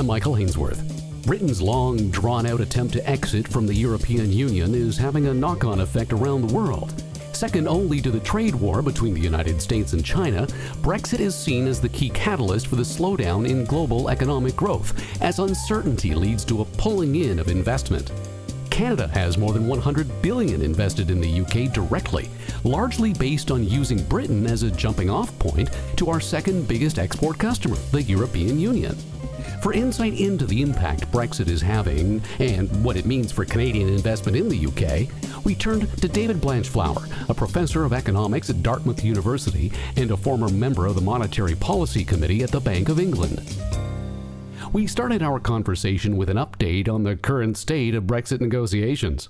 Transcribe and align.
I'm 0.00 0.06
Michael 0.06 0.32
Hainsworth. 0.32 1.26
Britain's 1.26 1.60
long, 1.60 2.08
drawn 2.08 2.46
out 2.46 2.62
attempt 2.62 2.94
to 2.94 3.06
exit 3.06 3.46
from 3.46 3.66
the 3.66 3.74
European 3.74 4.32
Union 4.32 4.74
is 4.74 4.96
having 4.96 5.26
a 5.26 5.34
knock 5.34 5.62
on 5.62 5.82
effect 5.82 6.14
around 6.14 6.40
the 6.40 6.54
world. 6.54 7.04
Second 7.34 7.68
only 7.68 8.00
to 8.00 8.10
the 8.10 8.20
trade 8.20 8.54
war 8.54 8.80
between 8.80 9.12
the 9.12 9.20
United 9.20 9.60
States 9.60 9.92
and 9.92 10.02
China, 10.02 10.46
Brexit 10.80 11.20
is 11.20 11.34
seen 11.34 11.66
as 11.66 11.82
the 11.82 11.88
key 11.90 12.08
catalyst 12.08 12.66
for 12.68 12.76
the 12.76 12.82
slowdown 12.82 13.46
in 13.46 13.66
global 13.66 14.08
economic 14.08 14.56
growth, 14.56 14.94
as 15.20 15.38
uncertainty 15.38 16.14
leads 16.14 16.46
to 16.46 16.62
a 16.62 16.70
pulling 16.78 17.16
in 17.16 17.38
of 17.38 17.48
investment. 17.48 18.10
Canada 18.70 19.06
has 19.08 19.36
more 19.36 19.52
than 19.52 19.68
100 19.68 20.22
billion 20.22 20.62
invested 20.62 21.10
in 21.10 21.20
the 21.20 21.42
UK 21.42 21.70
directly, 21.74 22.30
largely 22.64 23.12
based 23.12 23.50
on 23.50 23.68
using 23.68 24.02
Britain 24.04 24.46
as 24.46 24.62
a 24.62 24.70
jumping 24.70 25.10
off 25.10 25.38
point 25.38 25.68
to 25.96 26.08
our 26.08 26.20
second 26.20 26.66
biggest 26.66 26.98
export 26.98 27.36
customer, 27.38 27.76
the 27.92 28.00
European 28.00 28.58
Union. 28.58 28.96
For 29.62 29.74
insight 29.74 30.18
into 30.18 30.46
the 30.46 30.62
impact 30.62 31.10
Brexit 31.12 31.48
is 31.48 31.60
having 31.60 32.22
and 32.38 32.82
what 32.82 32.96
it 32.96 33.04
means 33.04 33.30
for 33.30 33.44
Canadian 33.44 33.90
investment 33.90 34.34
in 34.34 34.48
the 34.48 34.66
UK, 34.66 35.44
we 35.44 35.54
turned 35.54 35.86
to 36.00 36.08
David 36.08 36.40
Blanchflower, 36.40 37.06
a 37.28 37.34
professor 37.34 37.84
of 37.84 37.92
economics 37.92 38.48
at 38.48 38.62
Dartmouth 38.62 39.04
University 39.04 39.70
and 39.96 40.12
a 40.12 40.16
former 40.16 40.48
member 40.48 40.86
of 40.86 40.94
the 40.94 41.02
Monetary 41.02 41.54
Policy 41.56 42.06
Committee 42.06 42.42
at 42.42 42.50
the 42.50 42.60
Bank 42.60 42.88
of 42.88 42.98
England. 42.98 43.54
We 44.72 44.86
started 44.86 45.22
our 45.22 45.38
conversation 45.38 46.16
with 46.16 46.30
an 46.30 46.38
update 46.38 46.88
on 46.88 47.02
the 47.02 47.16
current 47.16 47.58
state 47.58 47.94
of 47.94 48.04
Brexit 48.04 48.40
negotiations. 48.40 49.28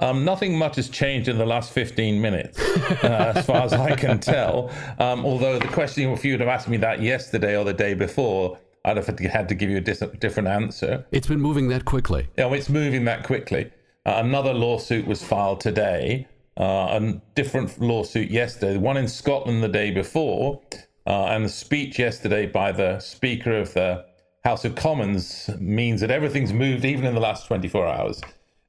Um, 0.00 0.24
nothing 0.24 0.58
much 0.58 0.76
has 0.76 0.88
changed 0.90 1.28
in 1.28 1.38
the 1.38 1.46
last 1.46 1.72
15 1.72 2.20
minutes, 2.20 2.58
uh, 2.58 3.32
as 3.36 3.46
far 3.46 3.62
as 3.62 3.72
I 3.72 3.94
can 3.94 4.18
tell. 4.18 4.70
Um, 4.98 5.24
although 5.24 5.58
the 5.58 5.68
question, 5.68 6.10
if 6.10 6.24
you 6.24 6.32
would 6.32 6.40
have 6.40 6.48
asked 6.48 6.68
me 6.68 6.76
that 6.78 7.00
yesterday 7.00 7.56
or 7.56 7.64
the 7.64 7.72
day 7.72 7.94
before, 7.94 8.58
I'd 8.84 8.96
have 8.96 9.06
had 9.06 9.48
to 9.48 9.54
give 9.54 9.70
you 9.70 9.78
a 9.78 9.80
dis- 9.80 10.02
different 10.18 10.48
answer. 10.48 11.06
It's 11.10 11.26
been 11.26 11.40
moving 11.40 11.68
that 11.68 11.84
quickly. 11.84 12.28
Yeah, 12.36 12.52
it's 12.52 12.68
moving 12.68 13.04
that 13.06 13.24
quickly. 13.24 13.70
Uh, 14.06 14.20
another 14.22 14.52
lawsuit 14.52 15.06
was 15.06 15.22
filed 15.22 15.60
today, 15.60 16.26
uh, 16.58 16.98
a 17.00 17.22
different 17.34 17.80
lawsuit 17.80 18.30
yesterday, 18.30 18.76
one 18.76 18.98
in 18.98 19.08
Scotland 19.08 19.62
the 19.62 19.68
day 19.68 19.90
before, 19.90 20.60
uh, 21.06 21.26
and 21.26 21.44
the 21.44 21.48
speech 21.48 21.98
yesterday 21.98 22.46
by 22.46 22.72
the 22.72 22.98
Speaker 22.98 23.56
of 23.56 23.72
the 23.72 24.04
House 24.44 24.66
of 24.66 24.74
Commons 24.74 25.48
means 25.58 26.02
that 26.02 26.10
everything's 26.10 26.52
moved 26.52 26.84
even 26.84 27.06
in 27.06 27.14
the 27.14 27.20
last 27.20 27.46
24 27.46 27.86
hours. 27.86 28.20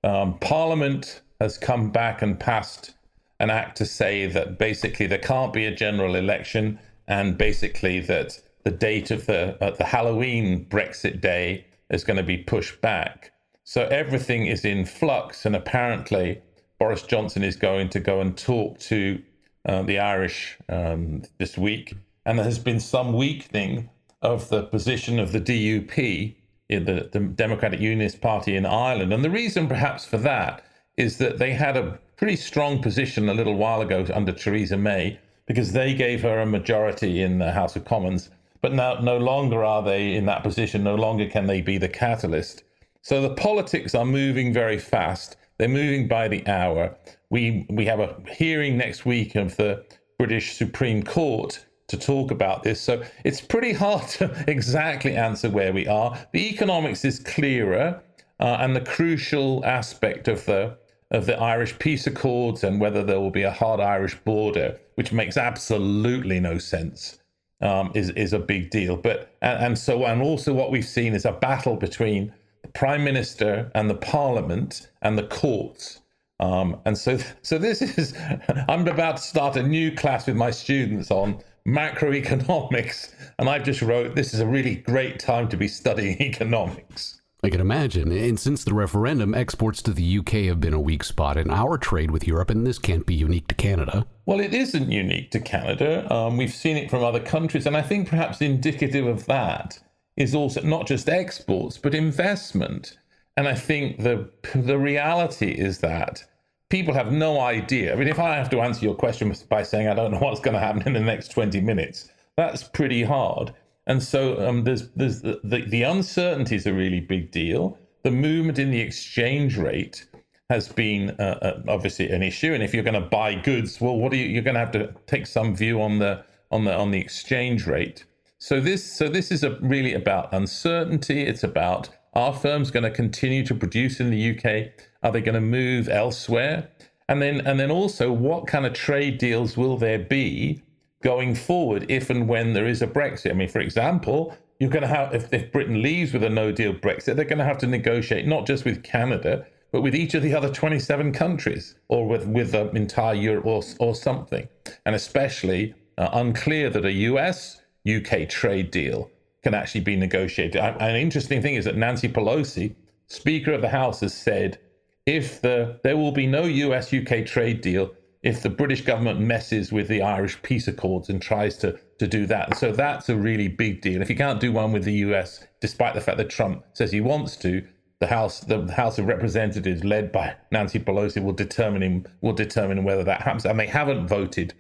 Um, 0.06 0.40
Parliament 0.40 1.22
has 1.42 1.58
come 1.58 1.92
back 1.92 2.22
and 2.22 2.40
passed 2.40 2.94
an 3.42 3.50
act 3.50 3.76
to 3.78 3.86
say 3.86 4.28
that 4.28 4.58
basically 4.58 5.08
there 5.08 5.18
can't 5.18 5.52
be 5.52 5.66
a 5.66 5.76
general 5.76 6.16
election 6.16 6.80
and 7.08 7.38
basically 7.38 8.00
that 8.00 8.40
the 8.66 8.72
date 8.72 9.12
of 9.12 9.28
the 9.28 9.64
uh, 9.64 9.72
the 9.72 9.86
Halloween 9.86 10.66
Brexit 10.66 11.22
day 11.22 11.66
is 11.90 12.04
going 12.04 12.18
to 12.18 12.24
be 12.24 12.38
pushed 12.38 12.82
back. 12.82 13.32
So 13.64 13.86
everything 13.88 14.48
is 14.48 14.66
in 14.66 14.86
flux, 14.86 15.46
and 15.46 15.56
apparently 15.56 16.42
Boris 16.80 17.04
Johnson 17.04 17.44
is 17.44 17.56
going 17.56 17.90
to 17.90 18.00
go 18.00 18.20
and 18.20 18.38
talk 18.38 18.80
to 18.80 19.22
uh, 19.66 19.84
the 19.84 20.00
Irish 20.00 20.58
um, 20.68 21.24
this 21.38 21.58
week, 21.58 21.94
and 22.26 22.38
there 22.38 22.46
has 22.46 22.60
been 22.60 22.80
some 22.80 23.14
weakening 23.14 23.90
of 24.22 24.50
the 24.50 24.64
position 24.64 25.20
of 25.20 25.32
the 25.32 25.40
DUP 25.40 26.36
in 26.68 26.86
the, 26.86 27.10
the 27.12 27.20
Democratic 27.20 27.80
Unionist 27.80 28.20
Party 28.20 28.56
in 28.56 28.66
Ireland, 28.66 29.14
and 29.14 29.24
the 29.24 29.30
reason 29.30 29.68
perhaps 29.68 30.06
for 30.06 30.18
that 30.18 30.64
is 30.98 31.18
that 31.20 31.38
they 31.38 31.54
had 31.54 31.78
a 31.78 32.00
pretty 32.18 32.36
strong 32.36 32.82
position 32.82 33.30
a 33.30 33.34
little 33.34 33.56
while 33.56 33.82
ago 33.82 34.06
under 34.14 34.32
Theresa 34.32 34.78
May 34.78 35.20
because 35.46 35.74
they 35.74 35.94
gave 35.94 36.24
her 36.24 36.40
a 36.40 36.46
majority 36.46 37.22
in 37.22 37.38
the 37.38 37.52
House 37.52 37.76
of 37.76 37.86
Commons 37.86 38.30
but 38.66 38.74
now 38.74 38.96
no 38.96 39.20
longer 39.20 39.64
are 39.64 39.84
they 39.84 40.16
in 40.16 40.26
that 40.26 40.42
position. 40.42 40.84
No 40.84 40.96
longer 40.96 41.28
can 41.28 41.46
they 41.46 41.62
be 41.62 41.78
the 41.78 41.88
catalyst. 41.88 42.64
So 43.04 43.22
the 43.22 43.36
politics 43.36 43.94
are 43.94 44.06
moving 44.06 44.52
very 44.52 44.80
fast. 44.80 45.38
They're 45.60 45.68
moving 45.68 46.08
by 46.08 46.28
the 46.30 46.48
hour. 46.48 46.98
We 47.30 47.68
we 47.70 47.86
have 47.86 48.00
a 48.00 48.16
hearing 48.28 48.76
next 48.76 49.06
week 49.06 49.36
of 49.36 49.56
the 49.58 49.86
British 50.18 50.58
Supreme 50.58 51.04
Court 51.04 51.64
to 51.90 51.96
talk 51.96 52.32
about 52.32 52.64
this. 52.64 52.82
So 52.82 53.04
it's 53.24 53.40
pretty 53.40 53.72
hard 53.72 54.08
to 54.18 54.44
exactly 54.48 55.16
answer 55.16 55.52
where 55.52 55.72
we 55.72 55.86
are. 55.86 56.18
The 56.34 56.50
economics 56.50 57.06
is 57.06 57.20
clearer, 57.20 58.02
uh, 58.40 58.58
and 58.62 58.76
the 58.76 58.82
crucial 58.82 59.64
aspect 59.64 60.28
of 60.28 60.44
the 60.46 60.76
of 61.12 61.28
the 61.28 61.40
Irish 61.40 61.78
peace 61.78 62.08
accords 62.08 62.64
and 62.64 62.82
whether 62.82 63.04
there 63.04 63.20
will 63.20 63.30
be 63.30 63.44
a 63.44 63.52
hard 63.52 63.80
Irish 63.80 64.16
border, 64.26 64.80
which 64.96 65.12
makes 65.14 65.38
absolutely 65.38 66.40
no 66.40 66.58
sense 66.58 67.20
um, 67.62 67.92
is 67.94 68.10
is 68.12 68.34
a 68.34 68.40
big 68.40 68.70
deal. 68.70 68.98
But 68.98 69.36
and, 69.42 69.66
and 69.66 69.80
so 69.80 70.06
and 70.06 70.22
also 70.22 70.54
what 70.54 70.72
we've 70.72 70.86
seen 70.86 71.14
is 71.14 71.26
a 71.26 71.32
battle 71.32 71.76
between 71.76 72.34
the 72.62 72.70
prime 72.70 73.04
minister 73.04 73.72
and 73.76 73.90
the 73.90 73.96
parliament 73.96 74.90
and 75.02 75.18
the 75.18 75.28
courts. 75.28 76.02
Um, 76.40 76.82
and 76.86 76.98
so 76.98 77.18
so 77.42 77.58
this 77.58 77.82
is 77.82 78.14
I'm 78.70 78.88
about 78.88 79.18
to 79.18 79.24
start 79.24 79.56
a 79.58 79.64
new 79.64 79.92
class 79.92 80.28
with 80.28 80.36
my 80.36 80.52
students 80.52 81.12
on 81.12 81.42
macroeconomics, 81.68 83.14
and 83.40 83.50
I've 83.50 83.64
just 83.64 83.82
wrote 83.82 84.16
this 84.16 84.34
is 84.34 84.40
a 84.40 84.48
really 84.48 84.76
great 84.76 85.20
time 85.20 85.48
to 85.50 85.58
be 85.58 85.68
studying 85.68 86.22
economics. 86.22 87.22
I 87.46 87.50
can 87.50 87.62
imagine. 87.62 88.12
And 88.12 88.40
since 88.40 88.64
the 88.64 88.74
referendum, 88.74 89.36
exports 89.36 89.82
to 89.84 89.94
the 89.94 90.18
UK 90.18 90.32
have 90.46 90.60
been 90.60 90.74
a 90.74 90.80
weak 90.80 91.04
spot 91.04 91.38
in 91.38 91.52
our 91.52 91.78
trade 91.78 92.10
with 92.10 92.28
Europe, 92.28 92.50
and 92.50 92.66
this 92.66 92.80
can't 92.80 93.06
be 93.06 93.14
unique 93.14 93.48
to 93.50 93.56
Canada. 93.56 94.08
Well, 94.26 94.40
it 94.40 94.54
isn't 94.54 94.92
unique 94.92 95.30
to 95.32 95.40
Canada. 95.40 96.12
Um, 96.12 96.38
we've 96.38 96.54
seen 96.54 96.76
it 96.76 96.90
from 96.90 97.04
other 97.04 97.20
countries, 97.20 97.68
and 97.68 97.78
I 97.78 97.84
think 97.84 98.10
perhaps 98.10 98.42
indicative 98.42 99.06
of 99.06 99.28
that 99.28 99.80
is 100.18 100.34
also 100.34 100.62
not 100.62 100.88
just 100.88 101.08
exports, 101.08 101.78
but 101.78 101.94
investment. 101.94 102.98
And 103.38 103.48
I 103.48 103.54
think 103.54 104.02
the 104.02 104.30
the 104.56 104.80
reality 104.80 105.52
is 105.52 105.80
that 105.80 106.24
people 106.70 106.94
have 106.94 107.12
no 107.12 107.40
idea. 107.40 107.94
I 107.94 107.96
mean, 107.96 108.08
if 108.08 108.20
I 108.20 108.36
have 108.36 108.50
to 108.50 108.62
answer 108.62 108.84
your 108.84 108.96
question 108.96 109.34
by 109.50 109.64
saying 109.64 109.88
I 109.88 109.94
don't 109.94 110.12
know 110.12 110.20
what's 110.20 110.40
going 110.40 110.56
to 110.56 110.60
happen 110.60 110.84
in 110.88 110.94
the 110.94 111.00
next 111.00 111.30
20 111.30 111.62
minutes, 111.62 112.10
that's 112.38 112.64
pretty 112.64 113.04
hard. 113.04 113.54
And 113.88 114.02
so 114.02 114.48
um, 114.48 114.64
there's 114.64 114.90
there's 114.92 115.22
the, 115.22 115.40
the, 115.44 115.62
the 115.62 115.84
uncertainty 115.84 116.56
is 116.56 116.66
a 116.66 116.74
really 116.74 117.00
big 117.00 117.32
deal. 117.32 117.78
The 118.04 118.12
movement 118.12 118.60
in 118.60 118.72
the 118.72 118.80
exchange 118.80 119.58
rate 119.58 120.08
has 120.50 120.68
been 120.68 121.12
uh, 121.20 121.40
uh, 121.42 121.62
obviously 121.68 122.10
an 122.10 122.22
issue. 122.22 122.54
And 122.54 122.62
if 122.64 122.74
you're 122.74 122.84
going 122.84 123.02
to 123.02 123.10
buy 123.10 123.36
goods, 123.36 123.82
well, 123.82 123.98
what 123.98 124.14
are 124.14 124.16
you? 124.16 124.26
You're 124.26 124.44
going 124.44 124.56
to 124.56 124.60
have 124.60 124.72
to 124.72 124.94
take 125.08 125.28
some 125.28 125.56
view 125.56 125.82
on 125.82 126.00
the 126.00 126.24
on 126.52 126.66
the 126.66 126.76
on 126.76 126.92
the 126.92 127.00
exchange 127.00 127.68
rate. 127.68 128.06
So 128.38 128.60
this 128.60 128.84
so 128.84 129.08
this 129.08 129.32
is 129.32 129.44
a, 129.44 129.58
really 129.62 129.94
about 129.94 130.34
uncertainty. 130.34 131.24
It's 131.24 131.44
about 131.44 131.90
are 132.14 132.34
firms 132.34 132.72
going 132.72 132.84
to 132.84 132.92
continue 132.92 133.46
to 133.46 133.54
produce 133.54 134.00
in 134.00 134.10
the 134.10 134.32
UK? 134.38 134.72
Are 135.04 135.12
they 135.12 135.22
going 135.22 135.36
to 135.36 135.42
move 135.42 135.90
elsewhere? 135.90 136.70
And 137.08 137.22
then 137.22 137.42
and 137.46 137.60
then 137.60 137.72
also 137.72 138.12
what 138.12 138.48
kind 138.48 138.66
of 138.66 138.74
trade 138.74 139.18
deals 139.18 139.58
will 139.58 139.78
there 139.78 140.00
be 140.00 140.64
going 141.06 141.36
forward 141.36 141.86
if 141.88 142.10
and 142.10 142.28
when 142.28 142.54
there 142.54 142.66
is 142.66 142.82
a 142.82 142.88
Brexit. 142.88 143.30
I 143.30 143.34
mean, 143.34 143.48
for 143.48 143.60
example, 143.60 144.36
you're 144.60 144.72
going 144.72 144.82
to 144.82 144.88
have, 144.88 145.14
if, 145.14 145.32
if 145.32 145.52
Britain 145.52 145.84
leaves 145.84 146.12
with 146.12 146.24
a 146.24 146.30
no 146.30 146.52
deal 146.52 146.74
Brexit, 146.74 147.16
they're 147.16 147.26
going 147.26 147.38
to 147.38 147.46
have 147.46 147.60
to 147.60 147.68
negotiate 147.68 148.26
not 148.26 148.48
just 148.48 148.66
with 148.66 148.82
Canada, 148.82 149.46
but 149.72 149.82
with 149.82 149.94
each 149.94 150.16
of 150.16 150.24
the 150.24 150.34
other 150.34 150.52
27 150.52 151.14
countries 151.14 151.76
or 151.90 152.08
with, 152.08 152.26
with 152.26 152.54
the 152.54 152.72
entire 152.72 153.14
Europe 153.14 153.46
or, 153.46 153.62
or 153.80 153.94
something. 153.94 154.50
And 154.84 154.96
especially 154.96 155.76
uh, 156.00 156.10
unclear 156.12 156.72
that 156.72 156.86
a 156.86 156.92
US 156.92 157.62
UK 157.88 158.28
trade 158.28 158.72
deal 158.72 159.12
can 159.44 159.54
actually 159.54 159.82
be 159.82 159.96
negotiated. 159.96 160.56
An 160.56 160.96
interesting 160.96 161.40
thing 161.40 161.54
is 161.54 161.66
that 161.66 161.78
Nancy 161.78 162.10
Pelosi, 162.10 162.74
Speaker 163.06 163.54
of 163.54 163.62
the 163.62 163.70
House, 163.70 164.00
has 164.00 164.16
said 164.16 164.58
if 165.06 165.40
the 165.40 165.80
there 165.84 165.98
will 165.98 166.12
be 166.12 166.26
no 166.26 166.46
US 166.46 166.92
UK 166.92 167.28
trade 167.28 167.62
deal 167.62 167.92
if 168.26 168.42
the 168.42 168.50
British 168.50 168.82
government 168.82 169.20
messes 169.20 169.72
with 169.72 169.88
the 169.88 170.02
Irish 170.02 170.42
peace 170.42 170.68
accords 170.68 171.10
and 171.10 171.22
tries 171.22 171.58
to, 171.60 171.80
to 172.00 172.08
do 172.08 172.26
that. 172.26 172.50
And 172.50 172.58
so 172.58 172.72
that's 172.72 173.08
a 173.08 173.16
really 173.16 173.48
big 173.48 173.82
deal. 173.82 174.02
If 174.02 174.10
you 174.10 174.16
can't 174.16 174.40
do 174.40 174.52
one 174.52 174.72
with 174.72 174.84
the 174.84 174.94
US, 174.94 175.46
despite 175.62 175.94
the 175.94 176.02
fact 176.02 176.18
that 176.18 176.30
Trump 176.32 176.66
says 176.74 176.92
he 176.92 177.02
wants 177.02 177.38
to, 177.38 177.66
the 178.00 178.08
House 178.08 178.42
the 178.42 178.70
House 178.74 178.98
of 178.98 179.06
Representatives, 179.06 179.84
led 179.84 180.12
by 180.12 180.36
Nancy 180.52 180.80
Pelosi, 180.80 181.24
will 181.24 181.34
determine 181.34 181.84
him, 181.84 182.06
will 182.22 182.34
determine 182.34 182.84
whether 182.84 183.04
that 183.04 183.22
happens. 183.22 183.46
And 183.46 183.60
they 183.60 183.68
haven't 183.68 184.08
voted 184.08 184.56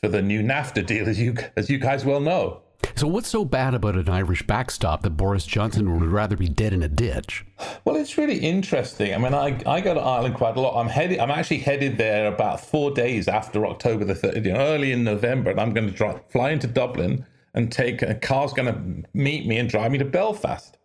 for 0.00 0.08
the 0.08 0.22
new 0.22 0.42
NAFTA 0.42 0.86
deal, 0.86 1.08
as 1.08 1.18
you 1.18 1.34
as 1.56 1.70
you 1.70 1.78
guys 1.78 2.04
well 2.04 2.20
know. 2.20 2.62
So, 2.96 3.06
what's 3.06 3.28
so 3.28 3.44
bad 3.44 3.74
about 3.74 3.96
an 3.96 4.08
Irish 4.08 4.46
backstop 4.46 5.02
that 5.02 5.10
Boris 5.10 5.44
Johnson 5.44 6.00
would 6.00 6.08
rather 6.08 6.34
be 6.34 6.48
dead 6.48 6.72
in 6.72 6.82
a 6.82 6.88
ditch? 6.88 7.44
Well, 7.84 7.94
it's 7.94 8.16
really 8.16 8.38
interesting. 8.38 9.14
I 9.14 9.18
mean, 9.18 9.34
I, 9.34 9.60
I 9.66 9.82
go 9.82 9.92
to 9.92 10.00
Ireland 10.00 10.34
quite 10.34 10.56
a 10.56 10.60
lot. 10.62 10.80
I'm 10.80 10.88
headed. 10.88 11.18
I'm 11.18 11.30
actually 11.30 11.58
headed 11.58 11.98
there 11.98 12.26
about 12.26 12.58
four 12.58 12.90
days 12.90 13.28
after 13.28 13.66
October 13.66 14.06
the 14.06 14.14
third, 14.14 14.46
you 14.46 14.54
know, 14.54 14.60
early 14.60 14.92
in 14.92 15.04
November, 15.04 15.50
and 15.50 15.60
I'm 15.60 15.74
going 15.74 15.88
to 15.88 15.92
drive, 15.92 16.22
fly 16.30 16.52
into 16.52 16.68
Dublin 16.68 17.26
and 17.52 17.70
take 17.70 18.00
a 18.00 18.14
car's 18.14 18.54
going 18.54 18.72
to 18.72 19.08
meet 19.12 19.46
me 19.46 19.58
and 19.58 19.68
drive 19.68 19.92
me 19.92 19.98
to 19.98 20.04
Belfast. 20.06 20.75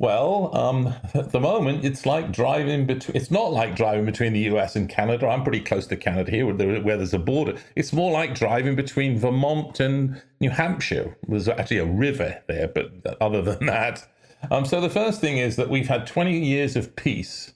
Well, 0.00 0.56
um, 0.56 0.94
at 1.14 1.30
the 1.30 1.40
moment, 1.40 1.84
it's 1.84 2.06
like 2.06 2.32
driving 2.32 2.86
between. 2.86 3.16
It's 3.16 3.30
not 3.30 3.52
like 3.52 3.76
driving 3.76 4.06
between 4.06 4.32
the 4.32 4.40
U.S. 4.52 4.74
and 4.74 4.88
Canada. 4.88 5.28
I'm 5.28 5.42
pretty 5.42 5.60
close 5.60 5.86
to 5.88 5.96
Canada 5.96 6.30
here, 6.30 6.46
where, 6.46 6.54
there, 6.54 6.80
where 6.80 6.96
there's 6.96 7.12
a 7.12 7.18
border. 7.18 7.58
It's 7.76 7.92
more 7.92 8.10
like 8.10 8.34
driving 8.34 8.74
between 8.76 9.18
Vermont 9.18 9.78
and 9.78 10.22
New 10.40 10.48
Hampshire. 10.48 11.18
There's 11.28 11.48
actually 11.48 11.78
a 11.78 11.84
river 11.84 12.42
there, 12.48 12.68
but 12.68 13.18
other 13.20 13.42
than 13.50 13.66
that, 13.66 14.08
Um, 14.50 14.64
so 14.64 14.80
the 14.80 14.88
first 14.88 15.20
thing 15.20 15.36
is 15.36 15.56
that 15.56 15.68
we've 15.68 15.88
had 15.88 16.06
20 16.06 16.38
years 16.38 16.76
of 16.76 16.96
peace 16.96 17.52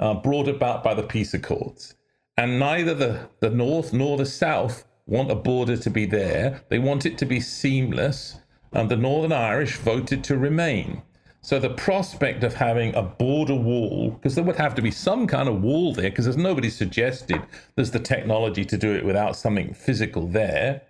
uh, 0.00 0.14
brought 0.14 0.48
about 0.48 0.82
by 0.82 0.92
the 0.92 1.04
peace 1.04 1.34
accords. 1.34 1.94
And 2.36 2.58
neither 2.58 2.94
the, 2.94 3.28
the 3.38 3.50
North 3.50 3.92
nor 3.92 4.16
the 4.16 4.26
South 4.26 4.84
want 5.06 5.30
a 5.30 5.36
border 5.36 5.76
to 5.76 5.90
be 5.90 6.04
there. 6.04 6.64
They 6.68 6.80
want 6.80 7.06
it 7.06 7.16
to 7.18 7.24
be 7.24 7.38
seamless. 7.38 8.40
And 8.72 8.90
the 8.90 8.96
Northern 8.96 9.32
Irish 9.32 9.76
voted 9.76 10.24
to 10.24 10.36
remain. 10.36 11.02
So 11.46 11.60
the 11.60 11.70
prospect 11.70 12.42
of 12.42 12.54
having 12.54 12.92
a 12.96 13.02
border 13.04 13.54
wall, 13.54 14.10
because 14.10 14.34
there 14.34 14.42
would 14.42 14.56
have 14.56 14.74
to 14.74 14.82
be 14.82 14.90
some 14.90 15.28
kind 15.28 15.48
of 15.48 15.62
wall 15.62 15.94
there, 15.94 16.10
because 16.10 16.24
there's 16.24 16.36
nobody 16.36 16.68
suggested 16.68 17.40
there's 17.76 17.92
the 17.92 18.00
technology 18.00 18.64
to 18.64 18.76
do 18.76 18.92
it 18.92 19.04
without 19.04 19.36
something 19.36 19.72
physical 19.72 20.26
there, 20.26 20.82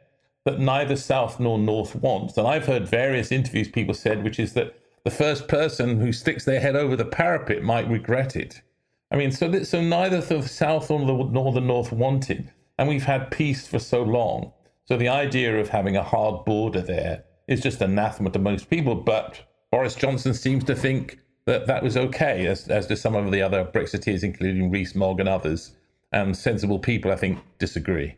that 0.47 0.59
neither 0.59 0.97
South 0.97 1.39
nor 1.39 1.59
North 1.59 1.95
wants. 1.97 2.39
And 2.39 2.49
I've 2.49 2.65
heard 2.65 2.89
various 2.89 3.31
interviews 3.31 3.69
people 3.69 3.93
said, 3.93 4.25
which 4.25 4.39
is 4.39 4.55
that 4.55 4.75
the 5.05 5.11
first 5.11 5.47
person 5.47 6.01
who 6.01 6.11
sticks 6.11 6.47
their 6.47 6.61
head 6.61 6.75
over 6.75 6.97
the 6.97 7.05
parapet 7.05 7.63
might 7.63 7.91
regret 7.91 8.35
it. 8.35 8.63
I 9.11 9.17
mean, 9.17 9.33
so 9.33 9.49
that, 9.49 9.67
so 9.67 9.83
neither 9.83 10.23
the 10.23 10.41
South 10.49 10.89
nor 10.89 11.01
the, 11.01 11.33
nor 11.33 11.53
the 11.53 11.61
North 11.61 11.93
wanted, 11.93 12.51
and 12.79 12.89
we've 12.89 13.05
had 13.05 13.31
peace 13.31 13.67
for 13.67 13.79
so 13.79 14.03
long. 14.03 14.55
So 14.87 14.97
the 14.97 15.09
idea 15.09 15.61
of 15.61 15.69
having 15.69 15.99
a 15.99 16.03
hard 16.03 16.47
border 16.47 16.81
there 16.81 17.25
is 17.47 17.61
just 17.61 17.83
anathema 17.83 18.31
to 18.31 18.39
most 18.39 18.71
people, 18.71 18.95
but 18.95 19.46
Boris 19.71 19.95
Johnson 19.95 20.35
seems 20.35 20.65
to 20.65 20.75
think 20.75 21.19
that 21.47 21.67
that 21.67 21.83
was 21.83 21.97
okay, 21.97 22.47
as, 22.47 22.69
as 22.69 22.87
do 22.87 22.97
some 22.97 23.15
of 23.15 23.31
the 23.31 23.43
other 23.43 23.65
Brexiteers, 23.65 24.23
including 24.23 24.71
Rees-Mogg 24.71 25.21
and 25.21 25.29
others. 25.29 25.73
And 26.13 26.37
sensible 26.37 26.79
people, 26.79 27.11
I 27.11 27.17
think, 27.17 27.39
disagree. 27.59 28.17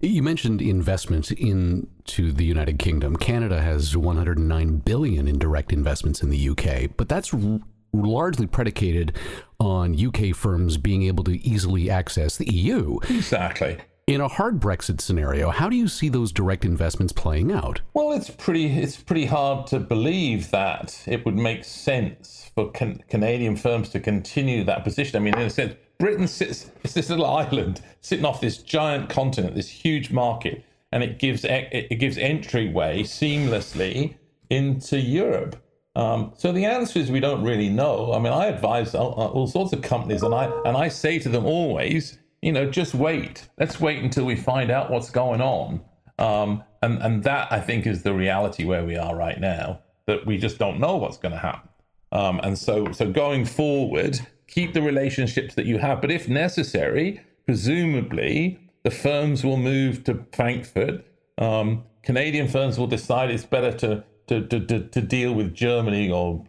You 0.00 0.22
mentioned 0.22 0.60
investments 0.60 1.30
into 1.30 2.32
the 2.32 2.44
United 2.44 2.78
Kingdom. 2.78 3.16
Canada 3.16 3.60
has 3.60 3.96
109 3.96 4.76
billion 4.78 5.28
in 5.28 5.38
direct 5.38 5.72
investments 5.72 6.22
in 6.22 6.30
the 6.30 6.48
UK, 6.48 6.90
but 6.96 7.08
that's 7.08 7.32
r- 7.32 7.60
largely 7.92 8.46
predicated 8.46 9.16
on 9.60 9.94
UK 9.94 10.34
firms 10.34 10.76
being 10.76 11.02
able 11.04 11.24
to 11.24 11.40
easily 11.46 11.90
access 11.90 12.36
the 12.36 12.52
EU. 12.52 12.98
Exactly. 13.08 13.78
In 14.08 14.20
a 14.20 14.26
hard 14.26 14.58
Brexit 14.58 15.00
scenario, 15.00 15.50
how 15.50 15.68
do 15.68 15.76
you 15.76 15.86
see 15.86 16.08
those 16.08 16.32
direct 16.32 16.64
investments 16.64 17.12
playing 17.12 17.52
out? 17.52 17.82
Well, 17.94 18.10
it's 18.10 18.30
pretty 18.30 18.66
it's 18.66 18.96
pretty 18.96 19.26
hard 19.26 19.68
to 19.68 19.78
believe 19.78 20.50
that 20.50 21.00
it 21.06 21.24
would 21.24 21.36
make 21.36 21.62
sense 21.62 22.50
for 22.52 22.72
can- 22.72 23.04
Canadian 23.08 23.54
firms 23.54 23.90
to 23.90 24.00
continue 24.00 24.64
that 24.64 24.82
position. 24.82 25.16
I 25.16 25.20
mean, 25.20 25.34
in 25.34 25.46
a 25.46 25.50
sense, 25.50 25.76
Britain 26.00 26.26
sits 26.26 26.72
it's 26.82 26.94
this 26.94 27.10
little 27.10 27.26
island 27.26 27.80
sitting 28.00 28.24
off 28.24 28.40
this 28.40 28.58
giant 28.58 29.08
continent, 29.08 29.54
this 29.54 29.68
huge 29.68 30.10
market, 30.10 30.64
and 30.90 31.04
it 31.04 31.20
gives 31.20 31.44
it 31.44 32.00
gives 32.00 32.18
entryway 32.18 33.04
seamlessly 33.04 34.16
into 34.50 34.98
Europe. 34.98 35.54
Um, 35.94 36.32
so 36.36 36.50
the 36.50 36.64
answer 36.64 36.98
is 36.98 37.08
we 37.12 37.20
don't 37.20 37.44
really 37.44 37.68
know. 37.68 38.12
I 38.12 38.18
mean, 38.18 38.32
I 38.32 38.46
advise 38.46 38.96
all, 38.96 39.12
all 39.12 39.46
sorts 39.46 39.72
of 39.72 39.80
companies, 39.82 40.24
and 40.24 40.34
I 40.34 40.46
and 40.64 40.76
I 40.76 40.88
say 40.88 41.20
to 41.20 41.28
them 41.28 41.46
always 41.46 42.18
you 42.42 42.50
know, 42.50 42.68
just 42.68 42.94
wait. 42.94 43.48
Let's 43.58 43.80
wait 43.80 44.02
until 44.02 44.24
we 44.24 44.36
find 44.36 44.70
out 44.70 44.90
what's 44.90 45.10
going 45.10 45.40
on. 45.40 45.80
Um, 46.18 46.64
and 46.82 47.00
and 47.00 47.22
that 47.22 47.50
I 47.50 47.60
think 47.60 47.86
is 47.86 48.02
the 48.02 48.12
reality 48.12 48.64
where 48.64 48.84
we 48.84 48.96
are 48.96 49.16
right 49.16 49.40
now. 49.40 49.80
That 50.06 50.26
we 50.26 50.36
just 50.36 50.58
don't 50.58 50.80
know 50.80 50.96
what's 50.96 51.16
going 51.16 51.32
to 51.32 51.38
happen. 51.38 51.70
Um, 52.10 52.40
and 52.42 52.58
so 52.58 52.92
so 52.92 53.10
going 53.10 53.44
forward, 53.44 54.20
keep 54.48 54.74
the 54.74 54.82
relationships 54.82 55.54
that 55.54 55.66
you 55.66 55.78
have. 55.78 56.00
But 56.00 56.10
if 56.10 56.28
necessary, 56.28 57.20
presumably 57.46 58.58
the 58.82 58.90
firms 58.90 59.44
will 59.44 59.56
move 59.56 60.04
to 60.04 60.26
Frankfurt. 60.32 61.06
Um, 61.38 61.84
Canadian 62.02 62.48
firms 62.48 62.78
will 62.78 62.88
decide 62.88 63.30
it's 63.30 63.44
better 63.44 63.72
to, 63.78 64.04
to, 64.26 64.46
to, 64.48 64.60
to, 64.66 64.88
to 64.88 65.00
deal 65.00 65.32
with 65.32 65.54
Germany 65.54 66.10
or 66.10 66.44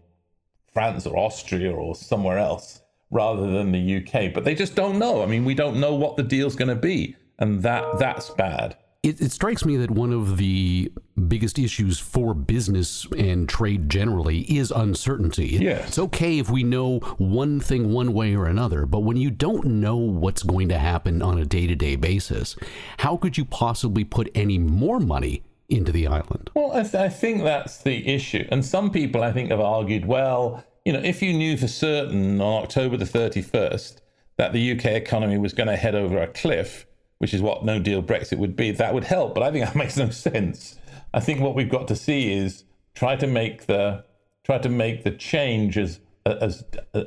France 0.73 1.05
or 1.05 1.15
Austria 1.17 1.71
or 1.71 1.93
somewhere 1.93 2.39
else 2.39 2.82
rather 3.13 3.49
than 3.51 3.71
the 3.71 3.97
UK. 3.97 4.33
But 4.33 4.43
they 4.43 4.55
just 4.55 4.75
don't 4.75 4.99
know. 4.99 5.23
I 5.23 5.25
mean, 5.25 5.45
we 5.45 5.53
don't 5.53 5.79
know 5.79 5.93
what 5.93 6.17
the 6.17 6.23
deal's 6.23 6.55
going 6.55 6.69
to 6.69 6.75
be, 6.75 7.15
and 7.39 7.61
that 7.63 7.99
that's 7.99 8.29
bad. 8.31 8.77
It, 9.03 9.19
it, 9.19 9.33
strikes 9.33 9.65
me 9.65 9.75
that 9.77 9.91
one 9.91 10.13
of 10.13 10.37
the 10.37 10.89
biggest 11.27 11.59
issues 11.59 11.99
for 11.99 12.33
business 12.33 13.05
and 13.17 13.49
trade 13.49 13.89
generally 13.89 14.41
is 14.43 14.71
uncertainty. 14.71 15.57
Yes. 15.59 15.89
It's 15.89 15.99
okay 15.99 16.39
if 16.39 16.49
we 16.49 16.63
know 16.63 16.99
one 17.17 17.59
thing 17.59 17.91
one 17.91 18.13
way 18.13 18.33
or 18.33 18.45
another, 18.45 18.85
but 18.85 19.01
when 19.01 19.17
you 19.17 19.29
don't 19.29 19.65
know 19.65 19.97
what's 19.97 20.41
going 20.41 20.69
to 20.69 20.77
happen 20.77 21.21
on 21.21 21.37
a 21.37 21.45
day 21.45 21.67
to 21.67 21.75
day 21.75 21.97
basis, 21.97 22.55
how 22.99 23.17
could 23.17 23.37
you 23.37 23.43
possibly 23.43 24.05
put 24.05 24.31
any 24.33 24.57
more 24.57 25.01
money 25.01 25.43
into 25.67 25.91
the 25.91 26.07
island? 26.07 26.49
Well, 26.53 26.71
I, 26.71 26.83
th- 26.83 26.95
I 26.95 27.09
think 27.09 27.43
that's 27.43 27.79
the 27.79 28.07
issue. 28.07 28.47
And 28.51 28.65
some 28.65 28.89
people, 28.89 29.21
I 29.21 29.33
think, 29.33 29.51
have 29.51 29.59
argued, 29.59 30.05
well, 30.05 30.63
you 30.85 30.93
know, 30.93 30.99
if 30.99 31.21
you 31.21 31.33
knew 31.33 31.57
for 31.57 31.67
certain 31.67 32.41
on 32.41 32.63
October 32.63 32.97
the 32.97 33.05
31st 33.05 33.97
that 34.37 34.51
the 34.51 34.71
UK 34.71 34.85
economy 34.85 35.37
was 35.37 35.53
going 35.53 35.67
to 35.67 35.75
head 35.75 35.95
over 35.95 36.17
a 36.21 36.27
cliff, 36.27 36.85
which 37.19 37.33
is 37.33 37.41
what 37.41 37.63
no 37.63 37.79
deal 37.79 38.03
Brexit 38.03 38.37
would 38.37 38.55
be, 38.55 38.71
that 38.71 38.93
would 38.93 39.05
help. 39.05 39.33
But 39.33 39.43
I 39.43 39.51
think 39.51 39.65
that 39.65 39.75
makes 39.77 39.97
no 39.97 40.09
sense. 40.09 40.77
I 41.13 41.19
think 41.19 41.39
what 41.39 41.55
we've 41.55 41.69
got 41.69 41.87
to 41.89 41.95
see 41.95 42.33
is 42.33 42.63
try 42.95 43.15
to 43.15 43.27
make 43.27 43.67
the 43.67 44.03
try 44.43 44.57
to 44.57 44.69
make 44.69 45.03
the 45.03 45.11
change 45.11 45.77
as 45.77 45.99
as 46.25 46.63
uh, 46.93 47.03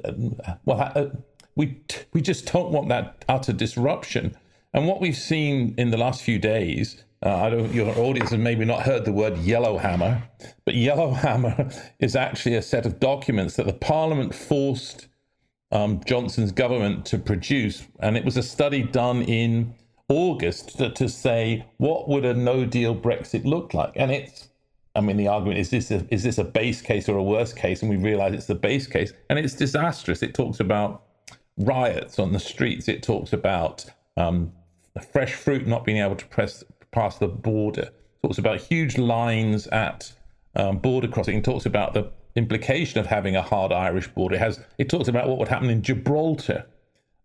well. 0.64 0.92
Uh, 0.94 1.06
we 1.54 1.80
we 2.12 2.22
just 2.22 2.50
don't 2.52 2.70
want 2.70 2.88
that 2.88 3.24
utter 3.28 3.52
disruption. 3.52 4.36
And 4.72 4.86
what 4.86 5.00
we've 5.00 5.16
seen 5.16 5.74
in 5.78 5.90
the 5.90 5.96
last 5.96 6.22
few 6.22 6.38
days 6.38 7.02
uh, 7.24 7.34
I 7.34 7.50
don't, 7.50 7.72
your 7.72 7.96
audience 7.98 8.30
has 8.30 8.38
maybe 8.38 8.64
not 8.64 8.82
heard 8.82 9.04
the 9.04 9.12
word 9.12 9.38
Yellowhammer, 9.38 10.22
but 10.64 10.74
Yellowhammer 10.74 11.70
is 11.98 12.14
actually 12.14 12.56
a 12.56 12.62
set 12.62 12.84
of 12.84 13.00
documents 13.00 13.56
that 13.56 13.66
the 13.66 13.72
Parliament 13.72 14.34
forced 14.34 15.08
um, 15.72 16.00
Johnson's 16.04 16.52
government 16.52 17.06
to 17.06 17.18
produce, 17.18 17.84
and 18.00 18.16
it 18.16 18.24
was 18.24 18.36
a 18.36 18.42
study 18.42 18.82
done 18.82 19.22
in 19.22 19.74
August 20.08 20.78
to, 20.78 20.90
to 20.90 21.08
say 21.08 21.66
what 21.78 22.08
would 22.08 22.24
a 22.24 22.34
no-deal 22.34 22.94
Brexit 22.94 23.44
look 23.44 23.74
like, 23.74 23.92
and 23.96 24.10
it's. 24.10 24.48
I 24.94 25.02
mean, 25.02 25.18
the 25.18 25.28
argument 25.28 25.58
is 25.58 25.68
this: 25.70 25.90
a, 25.90 26.06
is 26.10 26.22
this 26.22 26.38
a 26.38 26.44
base 26.44 26.80
case 26.80 27.08
or 27.08 27.18
a 27.18 27.22
worst 27.22 27.56
case? 27.56 27.82
And 27.82 27.90
we 27.90 27.96
realize 27.96 28.32
it's 28.32 28.46
the 28.46 28.54
base 28.54 28.86
case, 28.86 29.12
and 29.28 29.38
it's 29.38 29.54
disastrous. 29.54 30.22
It 30.22 30.34
talks 30.34 30.60
about 30.60 31.02
riots 31.58 32.18
on 32.18 32.32
the 32.32 32.40
streets. 32.40 32.88
It 32.88 33.02
talks 33.02 33.32
about 33.32 33.84
um, 34.16 34.52
fresh 35.12 35.34
fruit 35.34 35.66
not 35.66 35.84
being 35.84 35.98
able 35.98 36.16
to 36.16 36.26
press 36.26 36.64
past 36.96 37.20
the 37.20 37.28
border. 37.28 37.90
Talks 38.22 38.38
about 38.38 38.60
huge 38.60 38.98
lines 38.98 39.66
at 39.68 40.12
um, 40.56 40.78
border 40.78 41.06
crossing. 41.06 41.38
It 41.38 41.44
talks 41.44 41.66
about 41.66 41.94
the 41.94 42.10
implication 42.34 42.98
of 42.98 43.06
having 43.06 43.36
a 43.36 43.42
hard 43.42 43.70
Irish 43.70 44.08
border. 44.08 44.36
It 44.36 44.38
has. 44.40 44.58
It 44.78 44.88
talks 44.88 45.06
about 45.06 45.28
what 45.28 45.38
would 45.38 45.48
happen 45.48 45.70
in 45.70 45.82
Gibraltar. 45.82 46.66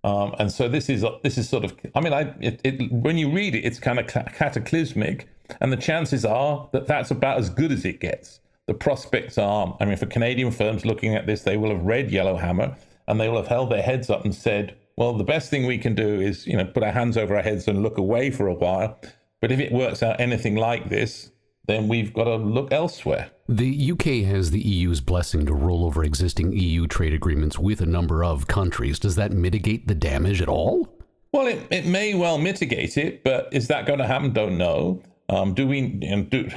Um, 0.04 0.36
and 0.40 0.52
so 0.52 0.68
this 0.68 0.90
is 0.90 1.06
this 1.24 1.38
is 1.38 1.48
sort 1.48 1.64
of. 1.64 1.74
I 1.96 2.02
mean, 2.02 2.14
I 2.14 2.34
it, 2.40 2.60
it, 2.64 2.92
when 2.92 3.18
you 3.18 3.32
read 3.32 3.56
it, 3.56 3.62
it's 3.62 3.80
kind 3.80 4.00
of 4.00 4.08
cataclysmic, 4.08 5.28
and 5.62 5.72
the 5.72 5.78
chances 5.78 6.26
are 6.26 6.70
that 6.74 6.86
that's 6.86 7.10
about 7.10 7.40
as 7.40 7.50
good 7.50 7.72
as 7.72 7.86
it 7.86 8.00
gets. 8.00 8.42
The 8.68 8.74
prospects 8.74 9.38
are. 9.38 9.76
I 9.80 9.86
mean, 9.86 9.98
for 9.98 10.06
Canadian 10.06 10.52
firms 10.52 10.86
looking 10.86 11.16
at 11.16 11.26
this, 11.26 11.44
they 11.44 11.58
will 11.58 11.70
have 11.70 11.84
read 11.84 12.12
Yellowhammer 12.12 12.76
and 13.08 13.20
they 13.20 13.28
will 13.28 13.38
have 13.38 13.48
held 13.48 13.72
their 13.72 13.82
heads 13.82 14.10
up 14.10 14.26
and 14.26 14.36
said, 14.36 14.76
"Well, 14.98 15.14
the 15.14 15.24
best 15.24 15.50
thing 15.50 15.66
we 15.66 15.78
can 15.78 15.96
do 15.96 16.20
is, 16.20 16.46
you 16.46 16.58
know, 16.58 16.66
put 16.66 16.84
our 16.84 16.92
hands 16.92 17.18
over 17.18 17.36
our 17.36 17.42
heads 17.42 17.68
and 17.68 17.82
look 17.82 17.98
away 17.98 18.32
for 18.32 18.48
a 18.48 18.54
while." 18.54 19.00
But 19.42 19.52
if 19.52 19.60
it 19.60 19.72
works 19.72 20.02
out 20.04 20.20
anything 20.20 20.56
like 20.56 20.90
this, 20.90 21.32
then 21.66 21.88
we've 21.88 22.14
got 22.14 22.26
to 22.26 22.36
look 22.36 22.72
elsewhere. 22.72 23.32
The 23.50 23.92
UK 23.92 24.26
has 24.30 24.52
the 24.52 24.62
EU's 24.62 25.02
blessing 25.02 25.46
to 25.48 25.54
roll 25.54 25.86
over 25.86 26.04
existing 26.04 26.54
EU 26.54 26.88
trade 26.88 27.14
agreements 27.14 27.60
with 27.60 27.82
a 27.82 27.86
number 27.86 28.24
of 28.24 28.48
countries. 28.48 29.00
Does 29.00 29.16
that 29.16 29.32
mitigate 29.32 29.88
the 29.88 29.96
damage 29.96 30.42
at 30.42 30.48
all? 30.48 30.88
Well, 31.34 31.48
it, 31.48 31.66
it 31.72 31.86
may 31.86 32.14
well 32.14 32.38
mitigate 32.38 32.98
it, 32.98 33.24
but 33.24 33.50
is 33.52 33.68
that 33.68 33.86
going 33.86 34.00
to 34.00 34.08
happen? 34.08 34.32
Don't 34.32 34.58
know. 34.58 35.02
Um, 35.30 35.54
do 35.54 35.68
we? 35.68 35.88
Do, 35.88 36.50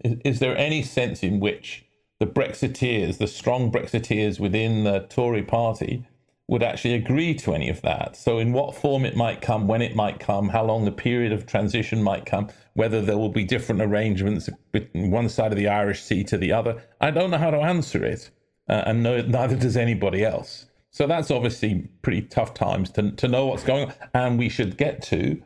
is 0.04 0.40
there 0.40 0.56
any 0.56 0.82
sense 0.82 1.22
in 1.22 1.40
which 1.40 1.84
the 2.18 2.26
Brexiteers, 2.26 3.18
the 3.18 3.26
strong 3.26 3.70
Brexiteers 3.70 4.40
within 4.40 4.84
the 4.84 5.06
Tory 5.08 5.42
party, 5.42 6.06
would 6.48 6.62
actually 6.62 6.94
agree 6.94 7.34
to 7.34 7.54
any 7.54 7.68
of 7.68 7.82
that. 7.82 8.16
So, 8.16 8.38
in 8.38 8.52
what 8.52 8.76
form 8.76 9.04
it 9.04 9.16
might 9.16 9.40
come, 9.40 9.66
when 9.66 9.82
it 9.82 9.96
might 9.96 10.20
come, 10.20 10.48
how 10.48 10.64
long 10.64 10.84
the 10.84 10.92
period 10.92 11.32
of 11.32 11.46
transition 11.46 12.02
might 12.02 12.24
come, 12.24 12.48
whether 12.74 13.00
there 13.00 13.18
will 13.18 13.30
be 13.30 13.44
different 13.44 13.82
arrangements 13.82 14.48
between 14.70 15.10
one 15.10 15.28
side 15.28 15.52
of 15.52 15.58
the 15.58 15.68
Irish 15.68 16.02
Sea 16.02 16.22
to 16.24 16.38
the 16.38 16.52
other, 16.52 16.82
I 17.00 17.10
don't 17.10 17.30
know 17.30 17.38
how 17.38 17.50
to 17.50 17.58
answer 17.58 18.04
it, 18.04 18.30
uh, 18.68 18.84
and 18.86 19.02
no, 19.02 19.22
neither 19.22 19.56
does 19.56 19.76
anybody 19.76 20.24
else. 20.24 20.66
So 20.90 21.06
that's 21.06 21.30
obviously 21.30 21.90
pretty 22.02 22.22
tough 22.22 22.54
times 22.54 22.90
to 22.92 23.10
to 23.10 23.28
know 23.28 23.46
what's 23.46 23.64
going 23.64 23.86
on, 23.86 23.94
and 24.14 24.38
we 24.38 24.48
should 24.48 24.76
get 24.76 25.02
to. 25.04 25.42